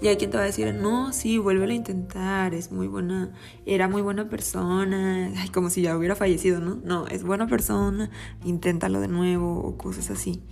Y 0.00 0.08
hay 0.08 0.16
quien 0.16 0.30
te 0.30 0.36
va 0.36 0.44
a 0.44 0.46
decir, 0.46 0.74
no, 0.74 1.12
sí, 1.12 1.38
vuélvelo 1.38 1.72
a 1.72 1.76
intentar, 1.76 2.54
es 2.54 2.72
muy 2.72 2.86
buena, 2.86 3.32
era 3.66 3.88
muy 3.88 4.02
buena 4.02 4.28
persona, 4.28 5.32
como 5.52 5.70
si 5.70 5.82
ya 5.82 5.96
hubiera 5.96 6.16
fallecido, 6.16 6.60
¿no? 6.60 6.76
No, 6.76 7.06
es 7.06 7.22
buena 7.22 7.46
persona, 7.46 8.10
inténtalo 8.44 9.00
de 9.00 9.08
nuevo 9.08 9.60
o 9.60 9.76
cosas 9.76 10.10
así. 10.10 10.42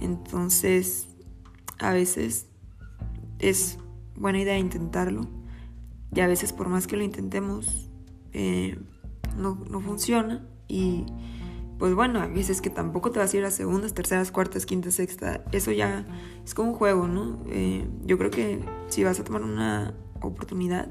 Entonces, 0.00 1.08
a 1.78 1.92
veces 1.92 2.46
es 3.38 3.78
buena 4.16 4.40
idea 4.40 4.58
intentarlo 4.58 5.28
y 6.14 6.20
a 6.20 6.26
veces 6.26 6.52
por 6.52 6.68
más 6.68 6.86
que 6.86 6.96
lo 6.96 7.02
intentemos, 7.02 7.90
eh, 8.32 8.78
no, 9.36 9.62
no 9.70 9.80
funciona 9.80 10.46
y 10.70 11.06
pues 11.78 11.94
bueno, 11.94 12.20
hay 12.20 12.30
veces 12.30 12.60
que 12.60 12.68
tampoco 12.68 13.10
te 13.10 13.18
vas 13.18 13.32
a 13.32 13.36
ir 13.38 13.44
a 13.46 13.50
segundas, 13.50 13.94
terceras, 13.94 14.30
cuartas, 14.30 14.66
quintas, 14.66 14.94
sexta. 14.94 15.42
Eso 15.50 15.72
ya 15.72 16.06
es 16.44 16.52
como 16.52 16.72
un 16.72 16.76
juego, 16.76 17.08
¿no? 17.08 17.38
Eh, 17.48 17.88
yo 18.04 18.18
creo 18.18 18.30
que 18.30 18.60
si 18.88 19.02
vas 19.02 19.18
a 19.18 19.24
tomar 19.24 19.42
una 19.42 19.94
oportunidad, 20.20 20.90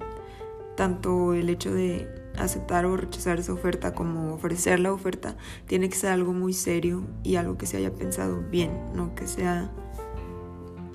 tanto 0.76 1.36
el 1.36 1.50
hecho 1.50 1.72
de 1.72 2.08
aceptar 2.40 2.88
o 2.88 2.98
rechazar 2.98 3.38
esa 3.38 3.54
oferta 3.54 3.94
como 3.94 4.34
ofrecer 4.34 4.80
la 4.80 4.92
oferta, 4.92 5.38
tiene 5.68 5.90
que 5.90 5.96
ser 5.96 6.12
algo 6.12 6.34
muy 6.34 6.54
serio 6.54 7.06
y 7.24 7.36
algo 7.36 7.56
que 7.58 7.68
se 7.68 7.78
haya 7.78 7.94
pensado 7.94 8.42
bien, 8.50 8.72
no 8.96 9.14
que 9.14 9.28
sea 9.28 9.72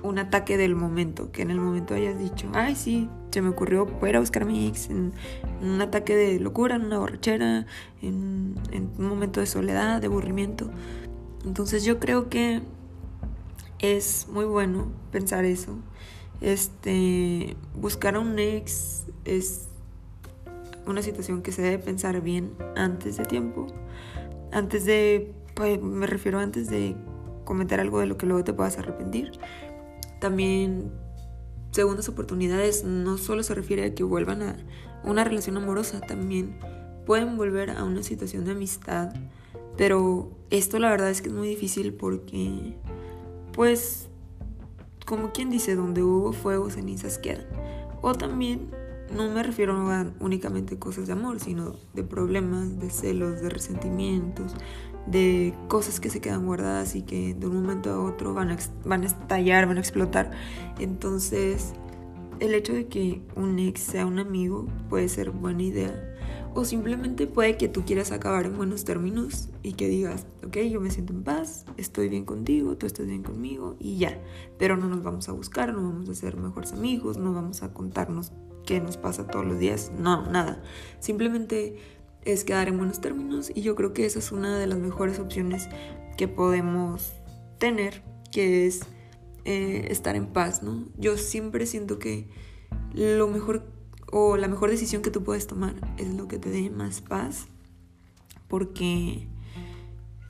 un 0.05 0.19
ataque 0.19 0.57
del 0.57 0.75
momento, 0.75 1.31
que 1.31 1.41
en 1.41 1.51
el 1.51 1.59
momento 1.59 1.93
hayas 1.93 2.17
dicho, 2.17 2.47
ay, 2.53 2.75
sí, 2.75 3.09
se 3.31 3.41
me 3.41 3.49
ocurrió 3.49 3.85
poder 3.85 4.17
a 4.17 4.19
buscar 4.19 4.43
a 4.43 4.45
mi 4.45 4.67
ex 4.67 4.89
en, 4.89 5.13
un 5.61 5.81
ataque 5.81 6.15
de 6.15 6.39
locura, 6.39 6.75
en 6.75 6.85
una 6.85 6.99
borrachera, 6.99 7.65
en, 8.01 8.55
un 8.97 9.07
momento 9.07 9.39
de 9.39 9.45
soledad, 9.45 9.99
de 9.99 10.07
aburrimiento. 10.07 10.69
Entonces 11.45 11.83
yo 11.83 11.99
creo 11.99 12.29
que 12.29 12.61
es 13.79 14.27
muy 14.31 14.45
bueno 14.45 14.91
pensar 15.11 15.45
eso. 15.45 15.77
Este, 16.41 17.55
buscar 17.75 18.15
a 18.15 18.19
un 18.19 18.37
ex 18.39 19.05
es 19.25 19.67
una 20.85 21.01
situación 21.01 21.41
que 21.41 21.51
se 21.51 21.61
debe 21.61 21.79
pensar 21.79 22.21
bien 22.21 22.51
antes 22.75 23.17
de 23.17 23.25
tiempo. 23.25 23.67
Antes 24.51 24.85
de, 24.85 25.33
pues, 25.55 25.81
me 25.81 26.07
refiero 26.07 26.39
antes 26.39 26.69
de 26.69 26.95
cometer 27.43 27.79
algo 27.79 27.99
de 27.99 28.07
lo 28.07 28.17
que 28.17 28.25
luego 28.25 28.43
te 28.43 28.53
puedas 28.53 28.77
arrepentir. 28.77 29.31
También 30.25 30.91
segundas 31.69 32.09
oportunidades 32.09 32.83
no 32.83 33.19
solo 33.19 33.43
se 33.43 33.53
refiere 33.53 33.85
a 33.85 33.93
que 33.93 34.03
vuelvan 34.03 34.41
a 34.41 34.57
una 35.03 35.23
relación 35.23 35.55
amorosa, 35.55 36.01
también 36.01 36.57
pueden 37.05 37.37
volver 37.37 37.69
a 37.69 37.83
una 37.83 38.01
situación 38.01 38.43
de 38.43 38.53
amistad. 38.53 39.13
Pero 39.77 40.31
esto 40.49 40.79
la 40.79 40.89
verdad 40.89 41.11
es 41.11 41.21
que 41.21 41.27
es 41.27 41.35
muy 41.35 41.47
difícil 41.47 41.93
porque, 41.93 42.75
pues, 43.53 44.07
como 45.05 45.31
quien 45.31 45.51
dice, 45.51 45.75
donde 45.75 46.01
hubo 46.01 46.33
fuego, 46.33 46.71
cenizas 46.71 47.19
quedan. 47.19 47.45
O 48.01 48.15
también 48.15 48.71
no 49.15 49.29
me 49.29 49.43
refiero 49.43 49.75
a 49.91 50.11
únicamente 50.19 50.79
cosas 50.79 51.05
de 51.05 51.13
amor, 51.13 51.39
sino 51.39 51.75
de 51.93 52.03
problemas, 52.03 52.79
de 52.79 52.89
celos, 52.89 53.41
de 53.41 53.49
resentimientos, 53.51 54.55
de 55.07 55.53
cosas 55.67 55.99
que 55.99 56.09
se 56.09 56.21
quedan 56.21 56.45
guardadas 56.45 56.95
y 56.95 57.03
que 57.03 57.33
de 57.33 57.47
un 57.47 57.61
momento 57.61 57.91
a 57.91 58.03
otro 58.03 58.33
van 58.33 58.51
a, 58.51 58.57
van 58.85 59.03
a 59.03 59.05
estallar, 59.05 59.67
van 59.67 59.77
a 59.77 59.79
explotar. 59.79 60.31
Entonces, 60.79 61.73
el 62.39 62.53
hecho 62.53 62.73
de 62.73 62.87
que 62.87 63.21
un 63.35 63.59
ex 63.59 63.81
sea 63.81 64.05
un 64.05 64.19
amigo 64.19 64.67
puede 64.89 65.09
ser 65.09 65.31
buena 65.31 65.63
idea. 65.63 66.11
O 66.57 66.63
simplemente 66.63 67.27
puede 67.27 67.57
que 67.57 67.67
tú 67.67 67.83
quieras 67.83 68.13
acabar 68.13 68.45
en 68.45 68.55
buenos 68.55 68.85
términos 68.85 69.49
y 69.61 69.73
que 69.73 69.89
digas, 69.89 70.25
ok, 70.45 70.57
yo 70.71 70.79
me 70.79 70.89
siento 70.89 71.11
en 71.11 71.23
paz, 71.23 71.65
estoy 71.75 72.07
bien 72.07 72.23
contigo, 72.23 72.77
tú 72.77 72.85
estás 72.85 73.05
bien 73.05 73.23
conmigo 73.23 73.75
y 73.77 73.97
ya. 73.97 74.17
Pero 74.57 74.77
no 74.77 74.87
nos 74.87 75.03
vamos 75.03 75.27
a 75.27 75.33
buscar, 75.33 75.73
no 75.73 75.83
vamos 75.83 76.07
a 76.07 76.15
ser 76.15 76.37
mejores 76.37 76.71
amigos, 76.71 77.17
no 77.17 77.33
vamos 77.33 77.61
a 77.61 77.73
contarnos 77.73 78.31
qué 78.65 78.79
nos 78.79 78.95
pasa 78.95 79.27
todos 79.27 79.45
los 79.45 79.59
días, 79.59 79.91
no, 79.99 80.29
nada. 80.31 80.61
Simplemente 80.99 81.75
es 82.25 82.43
quedar 82.43 82.67
en 82.67 82.77
buenos 82.77 82.99
términos 82.99 83.51
y 83.53 83.61
yo 83.61 83.75
creo 83.75 83.93
que 83.93 84.05
esa 84.05 84.19
es 84.19 84.31
una 84.31 84.57
de 84.57 84.67
las 84.67 84.79
mejores 84.79 85.19
opciones 85.19 85.69
que 86.17 86.27
podemos 86.27 87.13
tener, 87.59 88.03
que 88.31 88.65
es 88.65 88.81
eh, 89.45 89.87
estar 89.89 90.15
en 90.15 90.27
paz, 90.27 90.63
¿no? 90.63 90.85
Yo 90.97 91.17
siempre 91.17 91.65
siento 91.65 91.99
que 91.99 92.27
lo 92.93 93.27
mejor 93.27 93.71
o 94.11 94.37
la 94.37 94.47
mejor 94.47 94.69
decisión 94.69 95.01
que 95.01 95.11
tú 95.11 95.23
puedes 95.23 95.47
tomar 95.47 95.75
es 95.97 96.13
lo 96.13 96.27
que 96.27 96.39
te 96.39 96.49
dé 96.49 96.69
más 96.69 97.01
paz, 97.01 97.47
porque 98.47 99.27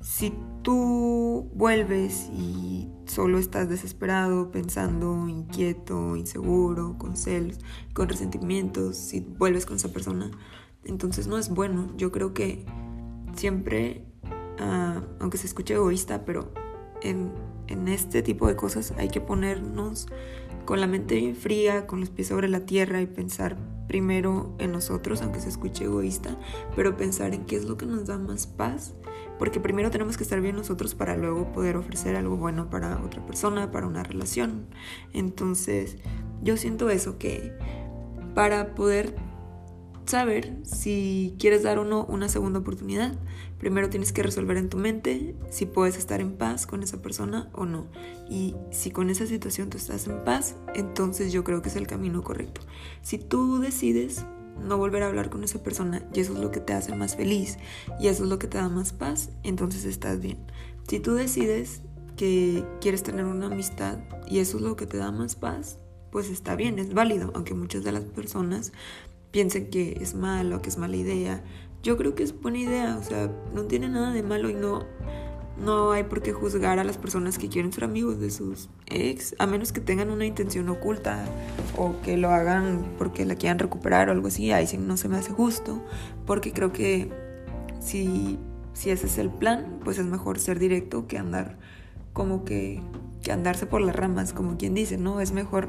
si 0.01 0.33
tú 0.61 1.49
vuelves 1.53 2.29
y 2.31 2.89
solo 3.05 3.37
estás 3.37 3.69
desesperado, 3.69 4.51
pensando, 4.51 5.27
inquieto, 5.27 6.15
inseguro, 6.15 6.97
con 6.97 7.17
celos, 7.17 7.59
con 7.93 8.09
resentimientos, 8.09 8.97
si 8.97 9.19
vuelves 9.19 9.65
con 9.65 9.77
esa 9.77 9.91
persona, 9.91 10.31
entonces 10.85 11.27
no 11.27 11.37
es 11.37 11.49
bueno. 11.49 11.91
Yo 11.97 12.11
creo 12.11 12.33
que 12.33 12.65
siempre, 13.35 14.05
ah, 14.59 15.01
aunque 15.19 15.37
se 15.37 15.47
escuche 15.47 15.73
egoísta, 15.75 16.25
pero 16.25 16.53
en, 17.01 17.31
en 17.67 17.87
este 17.87 18.21
tipo 18.21 18.47
de 18.47 18.55
cosas 18.55 18.93
hay 18.97 19.09
que 19.09 19.21
ponernos 19.21 20.07
con 20.65 20.81
la 20.81 20.87
mente 20.87 21.15
bien 21.15 21.35
fría, 21.35 21.87
con 21.87 21.99
los 21.99 22.09
pies 22.09 22.27
sobre 22.29 22.47
la 22.47 22.61
tierra 22.61 23.01
y 23.01 23.05
pensar 23.05 23.57
primero 23.87 24.55
en 24.57 24.71
nosotros, 24.71 25.21
aunque 25.21 25.39
se 25.39 25.49
escuche 25.49 25.85
egoísta, 25.85 26.37
pero 26.75 26.97
pensar 26.97 27.33
en 27.33 27.45
qué 27.45 27.55
es 27.55 27.65
lo 27.65 27.77
que 27.77 27.85
nos 27.85 28.05
da 28.05 28.17
más 28.17 28.47
paz, 28.47 28.95
porque 29.37 29.59
primero 29.59 29.91
tenemos 29.91 30.17
que 30.17 30.23
estar 30.23 30.41
bien 30.41 30.55
nosotros 30.55 30.95
para 30.95 31.15
luego 31.15 31.51
poder 31.51 31.77
ofrecer 31.77 32.15
algo 32.15 32.35
bueno 32.35 32.69
para 32.69 33.01
otra 33.03 33.25
persona, 33.25 33.71
para 33.71 33.85
una 33.85 34.03
relación. 34.03 34.65
Entonces, 35.13 35.97
yo 36.41 36.57
siento 36.57 36.89
eso, 36.89 37.17
que 37.17 37.53
para 38.33 38.73
poder 38.75 39.15
saber 40.07 40.55
si 40.63 41.35
quieres 41.39 41.63
dar 41.63 41.79
o 41.79 41.85
no 41.85 42.05
una 42.05 42.29
segunda 42.29 42.59
oportunidad. 42.59 43.13
Primero 43.59 43.89
tienes 43.89 44.11
que 44.11 44.23
resolver 44.23 44.57
en 44.57 44.69
tu 44.69 44.77
mente 44.77 45.35
si 45.49 45.65
puedes 45.65 45.97
estar 45.97 46.21
en 46.21 46.33
paz 46.33 46.67
con 46.67 46.83
esa 46.83 47.01
persona 47.01 47.49
o 47.53 47.65
no. 47.65 47.87
Y 48.29 48.55
si 48.71 48.91
con 48.91 49.09
esa 49.09 49.25
situación 49.25 49.69
tú 49.69 49.77
estás 49.77 50.07
en 50.07 50.23
paz, 50.23 50.55
entonces 50.75 51.31
yo 51.31 51.43
creo 51.43 51.61
que 51.61 51.69
es 51.69 51.75
el 51.75 51.87
camino 51.87 52.23
correcto. 52.23 52.61
Si 53.01 53.17
tú 53.17 53.59
decides 53.59 54.25
no 54.63 54.77
volver 54.77 55.03
a 55.03 55.07
hablar 55.07 55.29
con 55.29 55.43
esa 55.43 55.61
persona 55.61 56.03
y 56.13 56.19
eso 56.19 56.33
es 56.33 56.39
lo 56.39 56.51
que 56.51 56.59
te 56.59 56.73
hace 56.73 56.95
más 56.95 57.15
feliz 57.15 57.57
y 57.99 58.07
eso 58.07 58.23
es 58.23 58.29
lo 58.29 58.39
que 58.39 58.47
te 58.47 58.57
da 58.57 58.69
más 58.69 58.93
paz, 58.93 59.29
entonces 59.43 59.85
estás 59.85 60.19
bien. 60.19 60.37
Si 60.87 60.99
tú 60.99 61.15
decides 61.15 61.81
que 62.15 62.63
quieres 62.79 63.03
tener 63.03 63.25
una 63.25 63.47
amistad 63.47 63.99
y 64.27 64.39
eso 64.39 64.57
es 64.57 64.63
lo 64.63 64.75
que 64.75 64.85
te 64.85 64.97
da 64.97 65.11
más 65.11 65.35
paz, 65.35 65.79
pues 66.11 66.29
está 66.29 66.55
bien, 66.55 66.79
es 66.79 66.93
válido, 66.93 67.31
aunque 67.35 67.53
muchas 67.53 67.83
de 67.83 67.91
las 67.91 68.03
personas 68.03 68.71
piensen 69.35 69.69
que 69.69 69.97
es 69.99 70.15
malo, 70.15 70.61
que 70.61 70.69
es 70.69 70.77
mala 70.77 70.95
idea. 70.95 71.43
Yo 71.83 71.97
creo 71.97 72.15
que 72.15 72.23
es 72.23 72.39
buena 72.39 72.57
idea, 72.57 72.97
o 72.97 73.03
sea, 73.03 73.29
no 73.53 73.65
tiene 73.65 73.89
nada 73.89 74.13
de 74.13 74.23
malo 74.23 74.49
y 74.49 74.53
no, 74.53 74.85
no 75.61 75.91
hay 75.91 76.05
por 76.05 76.21
qué 76.21 76.31
juzgar 76.31 76.79
a 76.79 76.85
las 76.85 76.97
personas 76.97 77.37
que 77.37 77.49
quieren 77.49 77.73
ser 77.73 77.83
amigos 77.83 78.17
de 78.21 78.31
sus 78.31 78.69
ex, 78.85 79.35
a 79.37 79.45
menos 79.45 79.73
que 79.73 79.81
tengan 79.81 80.09
una 80.09 80.25
intención 80.25 80.69
oculta 80.69 81.25
o 81.75 81.99
que 82.01 82.15
lo 82.15 82.29
hagan 82.29 82.93
porque 82.97 83.25
la 83.25 83.35
quieran 83.35 83.59
recuperar 83.59 84.07
o 84.07 84.13
algo 84.13 84.29
así. 84.29 84.53
Ahí 84.53 84.67
sí 84.67 84.77
no 84.77 84.95
se 84.95 85.09
me 85.09 85.17
hace 85.17 85.33
justo, 85.33 85.83
porque 86.25 86.53
creo 86.53 86.71
que 86.71 87.11
si, 87.81 88.39
si 88.71 88.89
ese 88.89 89.07
es 89.07 89.17
el 89.17 89.31
plan, 89.31 89.81
pues 89.83 89.97
es 89.97 90.05
mejor 90.05 90.39
ser 90.39 90.59
directo 90.59 91.07
que 91.07 91.17
andar 91.17 91.57
como 92.13 92.45
que, 92.45 92.81
que 93.21 93.33
andarse 93.33 93.65
por 93.65 93.81
las 93.81 93.97
ramas, 93.97 94.31
como 94.31 94.55
quien 94.55 94.73
dice, 94.75 94.97
¿no? 94.97 95.19
Es 95.19 95.33
mejor 95.33 95.67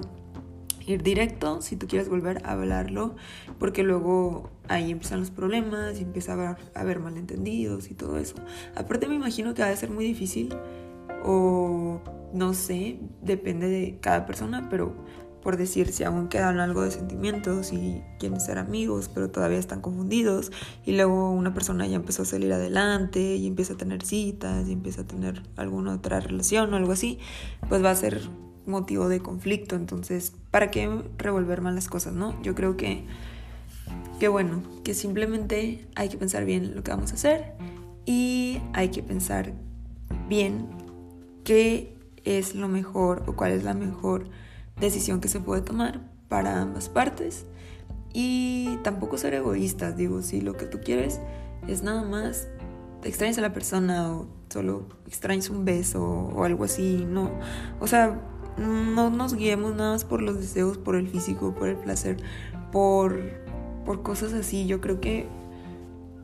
ir 0.86 1.02
directo 1.02 1.60
si 1.60 1.76
tú 1.76 1.86
quieres 1.86 2.08
volver 2.08 2.42
a 2.44 2.52
hablarlo, 2.52 3.16
porque 3.58 3.82
luego 3.82 4.50
ahí 4.68 4.90
empiezan 4.90 5.20
los 5.20 5.30
problemas 5.30 5.98
y 5.98 6.02
empieza 6.02 6.32
a 6.32 6.56
haber, 6.74 7.00
malentendidos 7.00 7.90
y 7.90 7.94
todo 7.94 8.18
eso. 8.18 8.36
Aparte 8.74 9.08
me 9.08 9.14
imagino 9.14 9.54
que 9.54 9.62
va 9.62 9.68
a 9.68 9.76
ser 9.76 9.90
muy 9.90 10.04
difícil 10.04 10.54
o 11.24 12.00
no 12.32 12.54
sé, 12.54 12.98
depende 13.22 13.68
de 13.68 13.98
cada 14.00 14.26
persona, 14.26 14.68
pero 14.70 14.94
por 15.42 15.56
decir 15.56 15.92
si 15.92 16.02
aún 16.02 16.26
quedan 16.28 16.58
algo 16.58 16.82
de 16.82 16.90
sentimientos 16.90 17.72
y 17.72 18.02
quieren 18.18 18.40
ser 18.40 18.58
amigos, 18.58 19.08
pero 19.14 19.30
todavía 19.30 19.58
están 19.58 19.80
confundidos. 19.80 20.50
Y 20.84 20.92
luego 20.96 21.30
una 21.30 21.54
persona 21.54 21.86
ya 21.86 21.94
empezó 21.94 22.22
a 22.22 22.24
salir 22.24 22.52
adelante 22.52 23.36
y 23.36 23.46
empieza 23.46 23.74
a 23.74 23.76
tener 23.76 24.02
citas 24.02 24.68
y 24.68 24.72
empieza 24.72 25.02
a 25.02 25.06
tener 25.06 25.42
alguna 25.54 25.94
otra 25.94 26.18
relación 26.18 26.74
o 26.74 26.76
algo 26.76 26.90
así, 26.90 27.20
pues 27.68 27.84
va 27.84 27.92
a 27.92 27.94
ser 27.94 28.22
motivo 28.66 29.08
de 29.08 29.20
conflicto. 29.20 29.76
Entonces, 29.76 30.32
¿para 30.50 30.70
qué 30.70 30.90
revolver 31.18 31.60
mal 31.60 31.74
las 31.74 31.88
cosas, 31.88 32.12
no? 32.14 32.40
Yo 32.42 32.54
creo 32.54 32.76
que, 32.76 33.04
que 34.18 34.28
bueno, 34.28 34.62
que 34.84 34.94
simplemente 34.94 35.86
hay 35.94 36.08
que 36.08 36.16
pensar 36.16 36.44
bien 36.44 36.74
lo 36.74 36.82
que 36.82 36.90
vamos 36.90 37.12
a 37.12 37.14
hacer 37.14 37.54
y 38.04 38.60
hay 38.72 38.90
que 38.90 39.02
pensar 39.02 39.52
bien 40.28 40.66
qué 41.44 41.96
es 42.24 42.54
lo 42.54 42.68
mejor 42.68 43.22
o 43.26 43.34
cuál 43.34 43.52
es 43.52 43.64
la 43.64 43.74
mejor 43.74 44.28
decisión 44.80 45.20
que 45.20 45.28
se 45.28 45.40
puede 45.40 45.62
tomar 45.62 46.00
para 46.28 46.60
ambas 46.60 46.88
partes. 46.88 47.46
Y 48.12 48.78
tampoco 48.82 49.18
ser 49.18 49.34
egoístas, 49.34 49.96
digo, 49.96 50.22
si 50.22 50.40
lo 50.40 50.56
que 50.56 50.64
tú 50.64 50.80
quieres 50.80 51.20
es 51.68 51.82
nada 51.82 52.02
más 52.02 52.48
extrañas 53.04 53.38
a 53.38 53.42
la 53.42 53.52
persona 53.52 54.12
o 54.12 54.26
solo 54.48 54.86
extrañas 55.06 55.50
un 55.50 55.64
beso 55.64 56.02
o 56.02 56.44
algo 56.44 56.64
así, 56.64 57.04
no. 57.08 57.30
O 57.80 57.86
sea, 57.86 58.18
no 58.58 59.10
nos 59.10 59.34
guiemos 59.34 59.74
nada 59.74 59.92
más 59.92 60.04
por 60.04 60.22
los 60.22 60.38
deseos, 60.38 60.78
por 60.78 60.96
el 60.96 61.08
físico, 61.08 61.54
por 61.54 61.68
el 61.68 61.76
placer, 61.76 62.16
por, 62.72 63.18
por 63.84 64.02
cosas 64.02 64.32
así. 64.32 64.66
Yo 64.66 64.80
creo 64.80 65.00
que, 65.00 65.26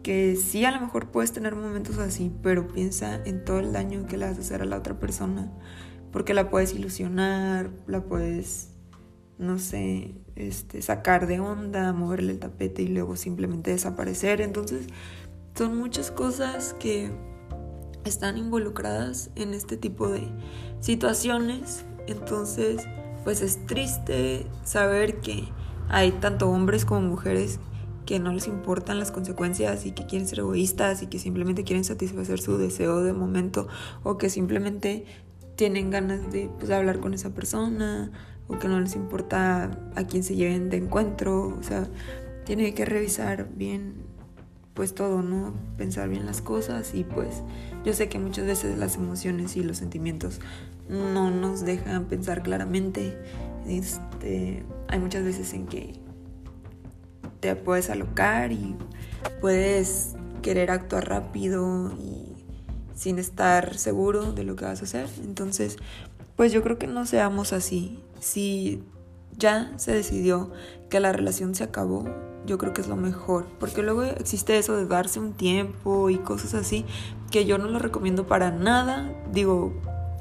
que 0.02 0.36
sí, 0.36 0.64
a 0.64 0.70
lo 0.70 0.80
mejor 0.80 1.08
puedes 1.08 1.32
tener 1.32 1.54
momentos 1.54 1.98
así, 1.98 2.32
pero 2.42 2.68
piensa 2.68 3.22
en 3.24 3.44
todo 3.44 3.60
el 3.60 3.72
daño 3.72 4.06
que 4.06 4.16
le 4.16 4.26
vas 4.26 4.38
a 4.38 4.40
hacer 4.40 4.62
a 4.62 4.64
la 4.64 4.78
otra 4.78 4.98
persona 4.98 5.52
porque 6.12 6.34
la 6.34 6.50
puedes 6.50 6.74
ilusionar, 6.74 7.70
la 7.86 8.04
puedes, 8.04 8.68
no 9.38 9.58
sé, 9.58 10.14
este, 10.36 10.82
sacar 10.82 11.26
de 11.26 11.40
onda, 11.40 11.92
moverle 11.92 12.32
el 12.32 12.38
tapete 12.38 12.82
y 12.82 12.88
luego 12.88 13.16
simplemente 13.16 13.70
desaparecer. 13.70 14.42
Entonces, 14.42 14.86
son 15.56 15.76
muchas 15.76 16.10
cosas 16.10 16.76
que 16.78 17.10
están 18.04 18.36
involucradas 18.36 19.30
en 19.36 19.54
este 19.54 19.76
tipo 19.78 20.08
de 20.08 20.28
situaciones. 20.80 21.86
Entonces, 22.06 22.86
pues 23.24 23.42
es 23.42 23.64
triste 23.66 24.46
saber 24.64 25.20
que 25.20 25.44
hay 25.88 26.12
tanto 26.12 26.50
hombres 26.50 26.84
como 26.84 27.02
mujeres 27.02 27.60
que 28.06 28.18
no 28.18 28.32
les 28.32 28.48
importan 28.48 28.98
las 28.98 29.10
consecuencias 29.10 29.86
y 29.86 29.92
que 29.92 30.06
quieren 30.06 30.26
ser 30.26 30.40
egoístas 30.40 31.02
y 31.02 31.06
que 31.06 31.18
simplemente 31.18 31.64
quieren 31.64 31.84
satisfacer 31.84 32.40
su 32.40 32.58
deseo 32.58 33.02
de 33.02 33.12
momento 33.12 33.68
o 34.02 34.18
que 34.18 34.28
simplemente 34.28 35.04
tienen 35.56 35.90
ganas 35.90 36.32
de 36.32 36.50
pues, 36.58 36.70
hablar 36.70 36.98
con 36.98 37.14
esa 37.14 37.30
persona 37.30 38.10
o 38.48 38.58
que 38.58 38.68
no 38.68 38.80
les 38.80 38.96
importa 38.96 39.70
a 39.94 40.06
quién 40.06 40.24
se 40.24 40.34
lleven 40.34 40.68
de 40.68 40.78
encuentro, 40.78 41.56
o 41.58 41.62
sea, 41.62 41.86
tiene 42.44 42.74
que 42.74 42.84
revisar 42.84 43.48
bien 43.54 43.94
pues 44.74 44.94
todo, 44.94 45.22
¿no? 45.22 45.52
Pensar 45.76 46.08
bien 46.08 46.24
las 46.24 46.40
cosas 46.40 46.94
y 46.94 47.04
pues 47.04 47.42
yo 47.84 47.92
sé 47.92 48.08
que 48.08 48.18
muchas 48.18 48.46
veces 48.46 48.78
las 48.78 48.96
emociones 48.96 49.56
y 49.56 49.62
los 49.62 49.76
sentimientos 49.76 50.40
no 50.88 51.30
nos 51.30 51.64
dejan 51.64 52.06
pensar 52.06 52.42
claramente. 52.42 53.16
Este, 53.66 54.64
hay 54.88 54.98
muchas 54.98 55.24
veces 55.24 55.52
en 55.54 55.66
que 55.66 55.94
te 57.40 57.56
puedes 57.56 57.90
alocar 57.90 58.52
y 58.52 58.76
puedes 59.40 60.14
querer 60.42 60.70
actuar 60.70 61.08
rápido 61.08 61.92
y 61.98 62.32
sin 62.94 63.18
estar 63.18 63.76
seguro 63.76 64.32
de 64.32 64.44
lo 64.44 64.56
que 64.56 64.64
vas 64.64 64.80
a 64.80 64.84
hacer. 64.84 65.08
Entonces, 65.24 65.76
pues 66.36 66.52
yo 66.52 66.62
creo 66.62 66.78
que 66.78 66.86
no 66.86 67.06
seamos 67.06 67.52
así. 67.52 68.00
Si 68.20 68.82
ya 69.36 69.72
se 69.76 69.92
decidió 69.92 70.52
que 70.88 71.00
la 71.00 71.12
relación 71.12 71.54
se 71.54 71.64
acabó, 71.64 72.04
yo 72.46 72.58
creo 72.58 72.72
que 72.72 72.80
es 72.80 72.88
lo 72.88 72.96
mejor. 72.96 73.46
Porque 73.58 73.82
luego 73.82 74.02
existe 74.04 74.58
eso 74.58 74.76
de 74.76 74.86
darse 74.86 75.20
un 75.20 75.32
tiempo 75.32 76.10
y 76.10 76.18
cosas 76.18 76.54
así, 76.54 76.84
que 77.30 77.44
yo 77.44 77.58
no 77.58 77.68
lo 77.68 77.78
recomiendo 77.78 78.26
para 78.26 78.50
nada. 78.50 79.12
Digo, 79.32 79.72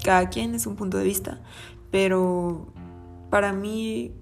cada 0.04 0.30
quien 0.30 0.56
es 0.56 0.66
un 0.66 0.76
punto 0.76 0.98
de 0.98 1.04
vista, 1.04 1.42
pero 1.92 2.74
para 3.30 3.54
mí 3.54 4.14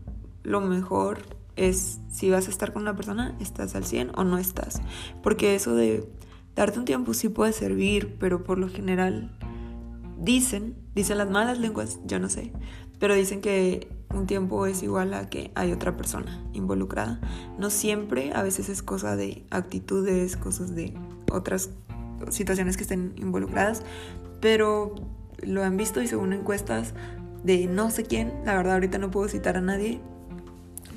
lo 0.43 0.61
mejor 0.61 1.19
es 1.55 1.99
si 2.09 2.29
vas 2.29 2.47
a 2.47 2.51
estar 2.51 2.73
con 2.73 2.83
una 2.83 2.95
persona, 2.95 3.35
estás 3.39 3.75
al 3.75 3.85
100 3.85 4.11
o 4.15 4.23
no 4.23 4.37
estás. 4.37 4.81
Porque 5.21 5.55
eso 5.55 5.75
de 5.75 6.07
Darte 6.59 6.77
un 6.77 6.83
tiempo 6.83 7.13
sí 7.13 7.29
puede 7.29 7.53
servir, 7.53 8.17
pero 8.19 8.43
por 8.43 8.57
lo 8.57 8.67
general 8.67 9.31
dicen, 10.19 10.75
dicen 10.93 11.17
las 11.17 11.29
malas 11.29 11.57
lenguas, 11.57 11.99
yo 12.05 12.19
no 12.19 12.27
sé, 12.27 12.51
pero 12.99 13.15
dicen 13.15 13.39
que 13.39 13.87
un 14.13 14.27
tiempo 14.27 14.65
es 14.65 14.83
igual 14.83 15.13
a 15.13 15.29
que 15.29 15.51
hay 15.55 15.71
otra 15.71 15.95
persona 15.95 16.43
involucrada. 16.51 17.21
No 17.57 17.69
siempre, 17.69 18.33
a 18.33 18.43
veces 18.43 18.67
es 18.67 18.83
cosa 18.83 19.15
de 19.15 19.45
actitudes, 19.51 20.35
cosas 20.35 20.75
de 20.75 20.93
otras 21.31 21.69
situaciones 22.29 22.75
que 22.75 22.83
estén 22.83 23.13
involucradas, 23.15 23.83
pero 24.41 24.95
lo 25.43 25.63
han 25.63 25.77
visto 25.77 26.01
y 26.01 26.07
según 26.07 26.33
encuestas 26.33 26.93
de 27.43 27.67
no 27.67 27.91
sé 27.91 28.03
quién, 28.03 28.33
la 28.45 28.55
verdad 28.55 28.73
ahorita 28.73 28.97
no 28.97 29.11
puedo 29.11 29.27
citar 29.29 29.57
a 29.57 29.61
nadie, 29.61 29.99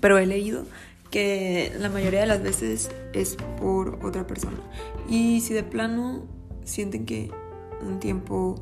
pero 0.00 0.18
he 0.18 0.26
leído 0.26 0.64
que 1.10 1.72
la 1.78 1.88
mayoría 1.90 2.20
de 2.20 2.26
las 2.26 2.42
veces 2.42 2.90
es 3.12 3.36
por 3.60 4.04
otra 4.04 4.26
persona. 4.26 4.56
Y 5.08 5.40
si 5.42 5.54
de 5.54 5.62
plano 5.62 6.26
sienten 6.64 7.04
que 7.04 7.30
un 7.82 8.00
tiempo 8.00 8.56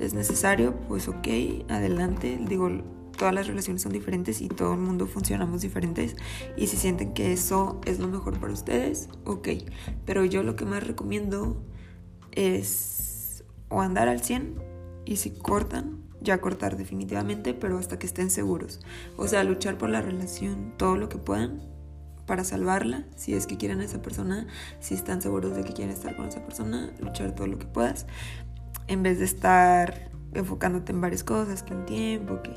es 0.00 0.12
necesario, 0.12 0.74
pues 0.88 1.08
ok, 1.08 1.28
adelante. 1.68 2.38
Digo, 2.48 2.70
todas 3.16 3.32
las 3.32 3.46
relaciones 3.46 3.82
son 3.82 3.92
diferentes 3.92 4.40
y 4.40 4.48
todo 4.48 4.72
el 4.72 4.80
mundo 4.80 5.06
funcionamos 5.06 5.62
diferentes. 5.62 6.16
Y 6.56 6.66
si 6.66 6.76
sienten 6.76 7.14
que 7.14 7.32
eso 7.32 7.80
es 7.86 8.00
lo 8.00 8.08
mejor 8.08 8.38
para 8.40 8.52
ustedes, 8.52 9.08
ok. 9.24 9.48
Pero 10.04 10.24
yo 10.24 10.42
lo 10.42 10.56
que 10.56 10.64
más 10.64 10.84
recomiendo 10.84 11.62
es 12.32 13.44
o 13.68 13.80
andar 13.80 14.08
al 14.08 14.22
100 14.22 14.71
y 15.04 15.16
si 15.16 15.30
cortan, 15.30 16.02
ya 16.20 16.40
cortar 16.40 16.76
definitivamente, 16.76 17.54
pero 17.54 17.78
hasta 17.78 17.98
que 17.98 18.06
estén 18.06 18.30
seguros. 18.30 18.80
O 19.16 19.26
sea, 19.28 19.44
luchar 19.44 19.78
por 19.78 19.90
la 19.90 20.02
relación 20.02 20.74
todo 20.76 20.96
lo 20.96 21.08
que 21.08 21.18
puedan 21.18 21.60
para 22.26 22.44
salvarla, 22.44 23.04
si 23.16 23.34
es 23.34 23.46
que 23.46 23.56
quieren 23.56 23.80
a 23.80 23.84
esa 23.84 24.00
persona, 24.00 24.46
si 24.80 24.94
están 24.94 25.20
seguros 25.20 25.56
de 25.56 25.64
que 25.64 25.72
quieren 25.72 25.92
estar 25.92 26.16
con 26.16 26.26
esa 26.26 26.44
persona, 26.44 26.92
luchar 27.00 27.34
todo 27.34 27.46
lo 27.46 27.58
que 27.58 27.66
puedas, 27.66 28.06
en 28.86 29.02
vez 29.02 29.18
de 29.18 29.24
estar 29.24 30.10
enfocándote 30.32 30.92
en 30.92 31.00
varias 31.00 31.24
cosas, 31.24 31.62
que 31.62 31.74
un 31.74 31.84
tiempo, 31.84 32.40
que, 32.42 32.52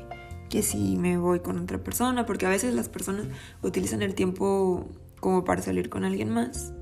que 0.48 0.62
si 0.62 0.96
me 0.96 1.18
voy 1.18 1.40
con 1.40 1.58
otra 1.58 1.78
persona, 1.78 2.26
porque 2.26 2.46
a 2.46 2.48
veces 2.48 2.74
las 2.74 2.88
personas 2.88 3.26
utilizan 3.62 4.02
el 4.02 4.14
tiempo 4.14 4.88
como 5.20 5.44
para 5.44 5.62
salir 5.62 5.88
con 5.88 6.04
alguien 6.04 6.30
más, 6.30 6.72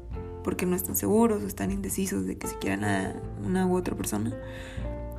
porque 0.43 0.67
no 0.67 0.77
están 0.77 0.97
seguros 0.97 1.43
o 1.43 1.47
están 1.47 1.71
indecisos 1.71 2.27
de 2.27 2.37
que 2.37 2.47
si 2.47 2.55
quieren 2.57 2.85
a 2.85 3.15
una 3.45 3.67
u 3.67 3.77
otra 3.77 3.97
persona. 3.97 4.33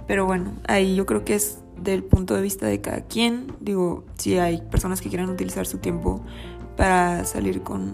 Pero 0.07 0.25
bueno, 0.25 0.51
ahí 0.67 0.95
yo 0.95 1.05
creo 1.05 1.25
que 1.25 1.35
es 1.35 1.59
del 1.81 2.03
punto 2.03 2.35
de 2.35 2.41
vista 2.41 2.67
de 2.67 2.81
cada 2.81 3.01
quien. 3.01 3.53
Digo, 3.59 4.03
si 4.17 4.37
hay 4.37 4.61
personas 4.61 5.01
que 5.01 5.09
quieran 5.09 5.29
utilizar 5.29 5.65
su 5.65 5.79
tiempo 5.79 6.21
para 6.77 7.25
salir 7.25 7.61
con 7.61 7.93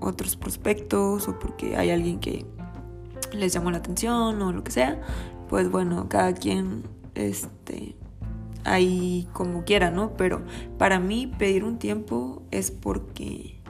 otros 0.00 0.36
prospectos 0.36 1.28
o 1.28 1.38
porque 1.38 1.76
hay 1.76 1.90
alguien 1.90 2.18
que 2.18 2.44
les 3.32 3.52
llamó 3.52 3.70
la 3.70 3.78
atención 3.78 4.40
o 4.42 4.52
lo 4.52 4.64
que 4.64 4.72
sea, 4.72 5.00
pues 5.48 5.70
bueno, 5.70 6.08
cada 6.08 6.34
quien 6.34 6.84
este 7.14 7.96
ahí 8.64 9.28
como 9.32 9.64
quiera, 9.64 9.90
¿no? 9.90 10.16
Pero 10.16 10.42
para 10.78 10.98
mí 10.98 11.26
pedir 11.26 11.64
un 11.64 11.78
tiempo 11.78 12.42
es 12.50 12.70
porque 12.70 13.61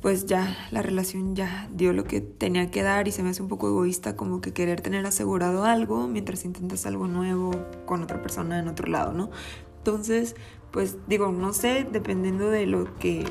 pues 0.00 0.26
ya 0.26 0.56
la 0.70 0.82
relación 0.82 1.34
ya 1.34 1.68
dio 1.72 1.92
lo 1.92 2.04
que 2.04 2.20
tenía 2.20 2.70
que 2.70 2.82
dar 2.82 3.08
y 3.08 3.12
se 3.12 3.22
me 3.22 3.30
hace 3.30 3.42
un 3.42 3.48
poco 3.48 3.68
egoísta 3.68 4.16
como 4.16 4.40
que 4.40 4.52
querer 4.52 4.80
tener 4.80 5.04
asegurado 5.06 5.64
algo 5.64 6.06
mientras 6.06 6.44
intentas 6.44 6.86
algo 6.86 7.08
nuevo 7.08 7.50
con 7.84 8.02
otra 8.02 8.22
persona 8.22 8.58
en 8.58 8.68
otro 8.68 8.88
lado, 8.88 9.12
¿no? 9.12 9.30
Entonces, 9.78 10.36
pues 10.70 10.98
digo, 11.08 11.32
no 11.32 11.52
sé, 11.52 11.86
dependiendo 11.90 12.50
de 12.50 12.66
lo 12.66 12.96
que, 12.98 13.24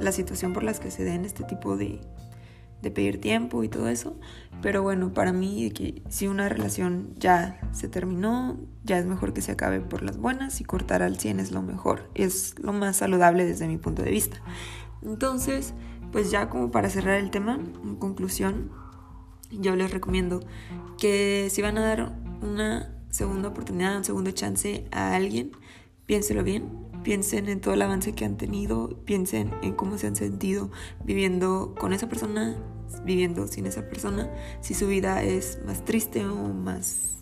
la 0.00 0.12
situación 0.12 0.52
por 0.52 0.62
las 0.62 0.80
que 0.80 0.90
se 0.90 1.04
den 1.04 1.24
este 1.24 1.44
tipo 1.44 1.76
de, 1.76 2.00
de 2.82 2.90
pedir 2.90 3.20
tiempo 3.20 3.62
y 3.64 3.68
todo 3.68 3.88
eso. 3.88 4.16
Pero 4.62 4.82
bueno, 4.82 5.12
para 5.12 5.32
mí 5.32 5.70
que 5.70 6.02
si 6.08 6.26
una 6.26 6.48
relación 6.48 7.14
ya 7.16 7.60
se 7.72 7.88
terminó, 7.88 8.56
ya 8.84 8.98
es 8.98 9.06
mejor 9.06 9.32
que 9.32 9.42
se 9.42 9.52
acabe 9.52 9.80
por 9.80 10.02
las 10.02 10.18
buenas 10.18 10.60
y 10.60 10.64
cortar 10.64 11.02
al 11.02 11.18
100 11.18 11.40
es 11.40 11.52
lo 11.52 11.62
mejor. 11.62 12.10
Es 12.14 12.58
lo 12.58 12.72
más 12.72 12.96
saludable 12.96 13.44
desde 13.44 13.66
mi 13.66 13.76
punto 13.76 14.02
de 14.02 14.10
vista. 14.10 14.40
Entonces, 15.02 15.74
pues 16.12 16.30
ya 16.30 16.48
como 16.48 16.70
para 16.70 16.90
cerrar 16.90 17.18
el 17.18 17.30
tema, 17.30 17.58
en 17.82 17.96
conclusión, 17.96 18.70
yo 19.50 19.76
les 19.76 19.90
recomiendo 19.90 20.40
que 20.98 21.48
si 21.50 21.62
van 21.62 21.78
a 21.78 21.82
dar 21.82 22.12
una 22.42 22.94
segunda 23.10 23.48
oportunidad, 23.48 23.96
un 23.96 24.04
segundo 24.04 24.30
chance 24.30 24.86
a 24.90 25.14
alguien, 25.14 25.52
piénselo 26.06 26.42
bien, 26.44 26.68
piensen 27.02 27.48
en 27.48 27.60
todo 27.60 27.74
el 27.74 27.82
avance 27.82 28.12
que 28.12 28.24
han 28.24 28.36
tenido, 28.36 29.00
piensen 29.04 29.52
en 29.62 29.74
cómo 29.74 29.98
se 29.98 30.06
han 30.06 30.16
sentido 30.16 30.70
viviendo 31.04 31.74
con 31.78 31.92
esa 31.92 32.08
persona, 32.08 32.56
viviendo 33.04 33.46
sin 33.46 33.66
esa 33.66 33.88
persona, 33.88 34.30
si 34.60 34.74
su 34.74 34.86
vida 34.86 35.22
es 35.22 35.60
más 35.66 35.84
triste 35.84 36.26
o 36.26 36.34
más 36.34 37.16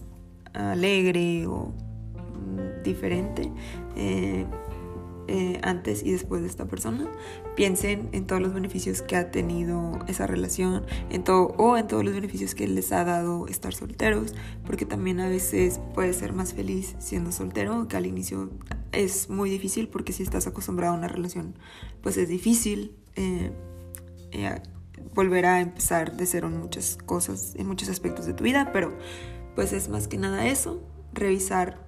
alegre 0.55 1.47
o 1.47 1.73
mm, 1.73 2.83
diferente. 2.83 3.53
Eh, 3.97 4.47
eh, 5.29 5.61
antes 5.63 6.03
y 6.03 6.13
después 6.13 6.43
de 6.43 6.49
esta 6.49 6.67
persona. 6.67 7.11
Piensen 7.55 8.09
en 8.13 8.27
todos 8.27 8.43
los 8.43 8.55
beneficios 8.55 9.03
que 9.03 9.17
ha 9.17 9.31
tenido 9.31 9.99
esa 10.07 10.27
relación 10.27 10.85
en 11.11 11.25
todo, 11.25 11.55
o 11.59 11.77
en 11.77 11.87
todos 11.87 12.05
los 12.05 12.15
beneficios 12.15 12.55
que 12.55 12.69
les 12.69 12.93
ha 12.93 13.05
dado 13.05 13.47
estar 13.47 13.75
solteros, 13.75 14.35
porque 14.65 14.87
también 14.87 15.21
a 15.21 15.29
veces 15.29 15.81
puedes 15.95 16.17
ser 16.17 16.33
más 16.33 16.55
feliz 16.55 16.95
siendo 16.99 17.33
soltero, 17.33 17.89
que 17.89 17.97
al 17.97 18.07
inicio 18.07 18.51
es 18.93 19.29
muy 19.29 19.51
difícil 19.51 19.89
porque 19.89 20.13
si 20.13 20.23
estás 20.23 20.47
acostumbrado 20.47 20.95
a 20.95 20.97
una 20.97 21.09
relación, 21.09 21.59
pues 22.03 22.17
es 22.17 22.29
difícil. 22.29 22.97
Eh, 23.17 23.53
eh, 24.33 24.61
volver 25.15 25.47
a 25.47 25.61
empezar 25.61 26.17
de 26.17 26.27
cero 26.27 26.49
en 26.49 26.59
muchas 26.59 26.97
cosas, 26.97 27.55
en 27.57 27.67
muchos 27.67 27.89
aspectos 27.89 28.27
de 28.27 28.35
tu 28.35 28.45
vida, 28.45 28.71
pero 28.73 28.97
pues 29.55 29.73
es 29.73 29.89
más 29.89 30.09
que 30.09 30.19
nada 30.19 30.47
eso, 30.47 30.83
revisar 31.13 31.86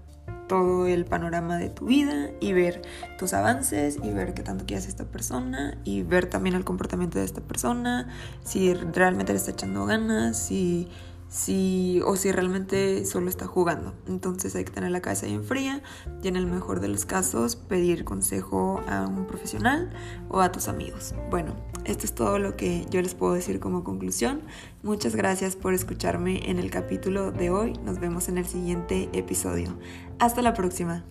todo 0.49 0.87
el 0.87 1.05
panorama 1.05 1.57
de 1.59 1.69
tu 1.69 1.87
vida 1.87 2.31
y 2.41 2.53
ver 2.53 2.83
tus 3.19 3.35
avances 3.35 3.99
y 4.03 4.11
ver 4.11 4.35
qué 4.35 4.43
tanto 4.43 4.67
quieres 4.67 4.89
esta 4.89 5.05
persona 5.05 5.79
y 5.85 6.03
ver 6.03 6.27
también 6.29 6.57
el 6.57 6.65
comportamiento 6.65 7.19
de 7.19 7.25
esta 7.25 7.41
persona, 7.41 8.09
si 8.43 8.75
realmente 8.75 9.33
le 9.33 9.39
está 9.39 9.53
echando 9.53 9.87
ganas, 9.87 10.37
si 10.37 10.89
si, 11.29 12.01
o 12.07 12.17
si 12.17 12.33
realmente 12.33 13.05
solo 13.05 13.29
está 13.29 13.47
jugando. 13.47 13.95
Entonces 14.07 14.55
hay 14.57 14.65
que 14.65 14.73
tener 14.73 14.91
la 14.91 15.01
cabeza 15.01 15.27
bien 15.27 15.45
fría 15.45 15.83
y 16.23 16.29
en 16.29 16.37
el 16.37 16.47
mejor 16.47 16.81
de 16.81 16.89
los 16.89 17.05
casos 17.05 17.57
pedir 17.57 18.05
consejo 18.05 18.81
a 18.89 19.07
un 19.07 19.27
profesional 19.27 19.91
o 20.29 20.41
a 20.41 20.51
tus 20.51 20.69
amigos. 20.69 21.15
Bueno, 21.31 21.55
esto 21.85 22.07
es 22.07 22.15
todo 22.15 22.39
lo 22.39 22.57
que 22.57 22.87
yo 22.91 23.01
les 23.03 23.15
puedo 23.15 23.35
decir 23.35 23.61
como 23.61 23.85
conclusión. 23.85 24.43
Muchas 24.83 25.15
gracias 25.15 25.55
por 25.55 25.75
escucharme 25.75 26.51
en 26.51 26.59
el 26.59 26.71
capítulo 26.71 27.31
de 27.31 27.51
hoy. 27.51 27.75
Nos 27.85 28.01
vemos 28.01 28.29
en 28.29 28.39
el 28.39 28.47
siguiente 28.47 29.09
episodio. 29.13 29.79
Hasta 30.19 30.43
la 30.43 30.53
próxima. 30.53 31.05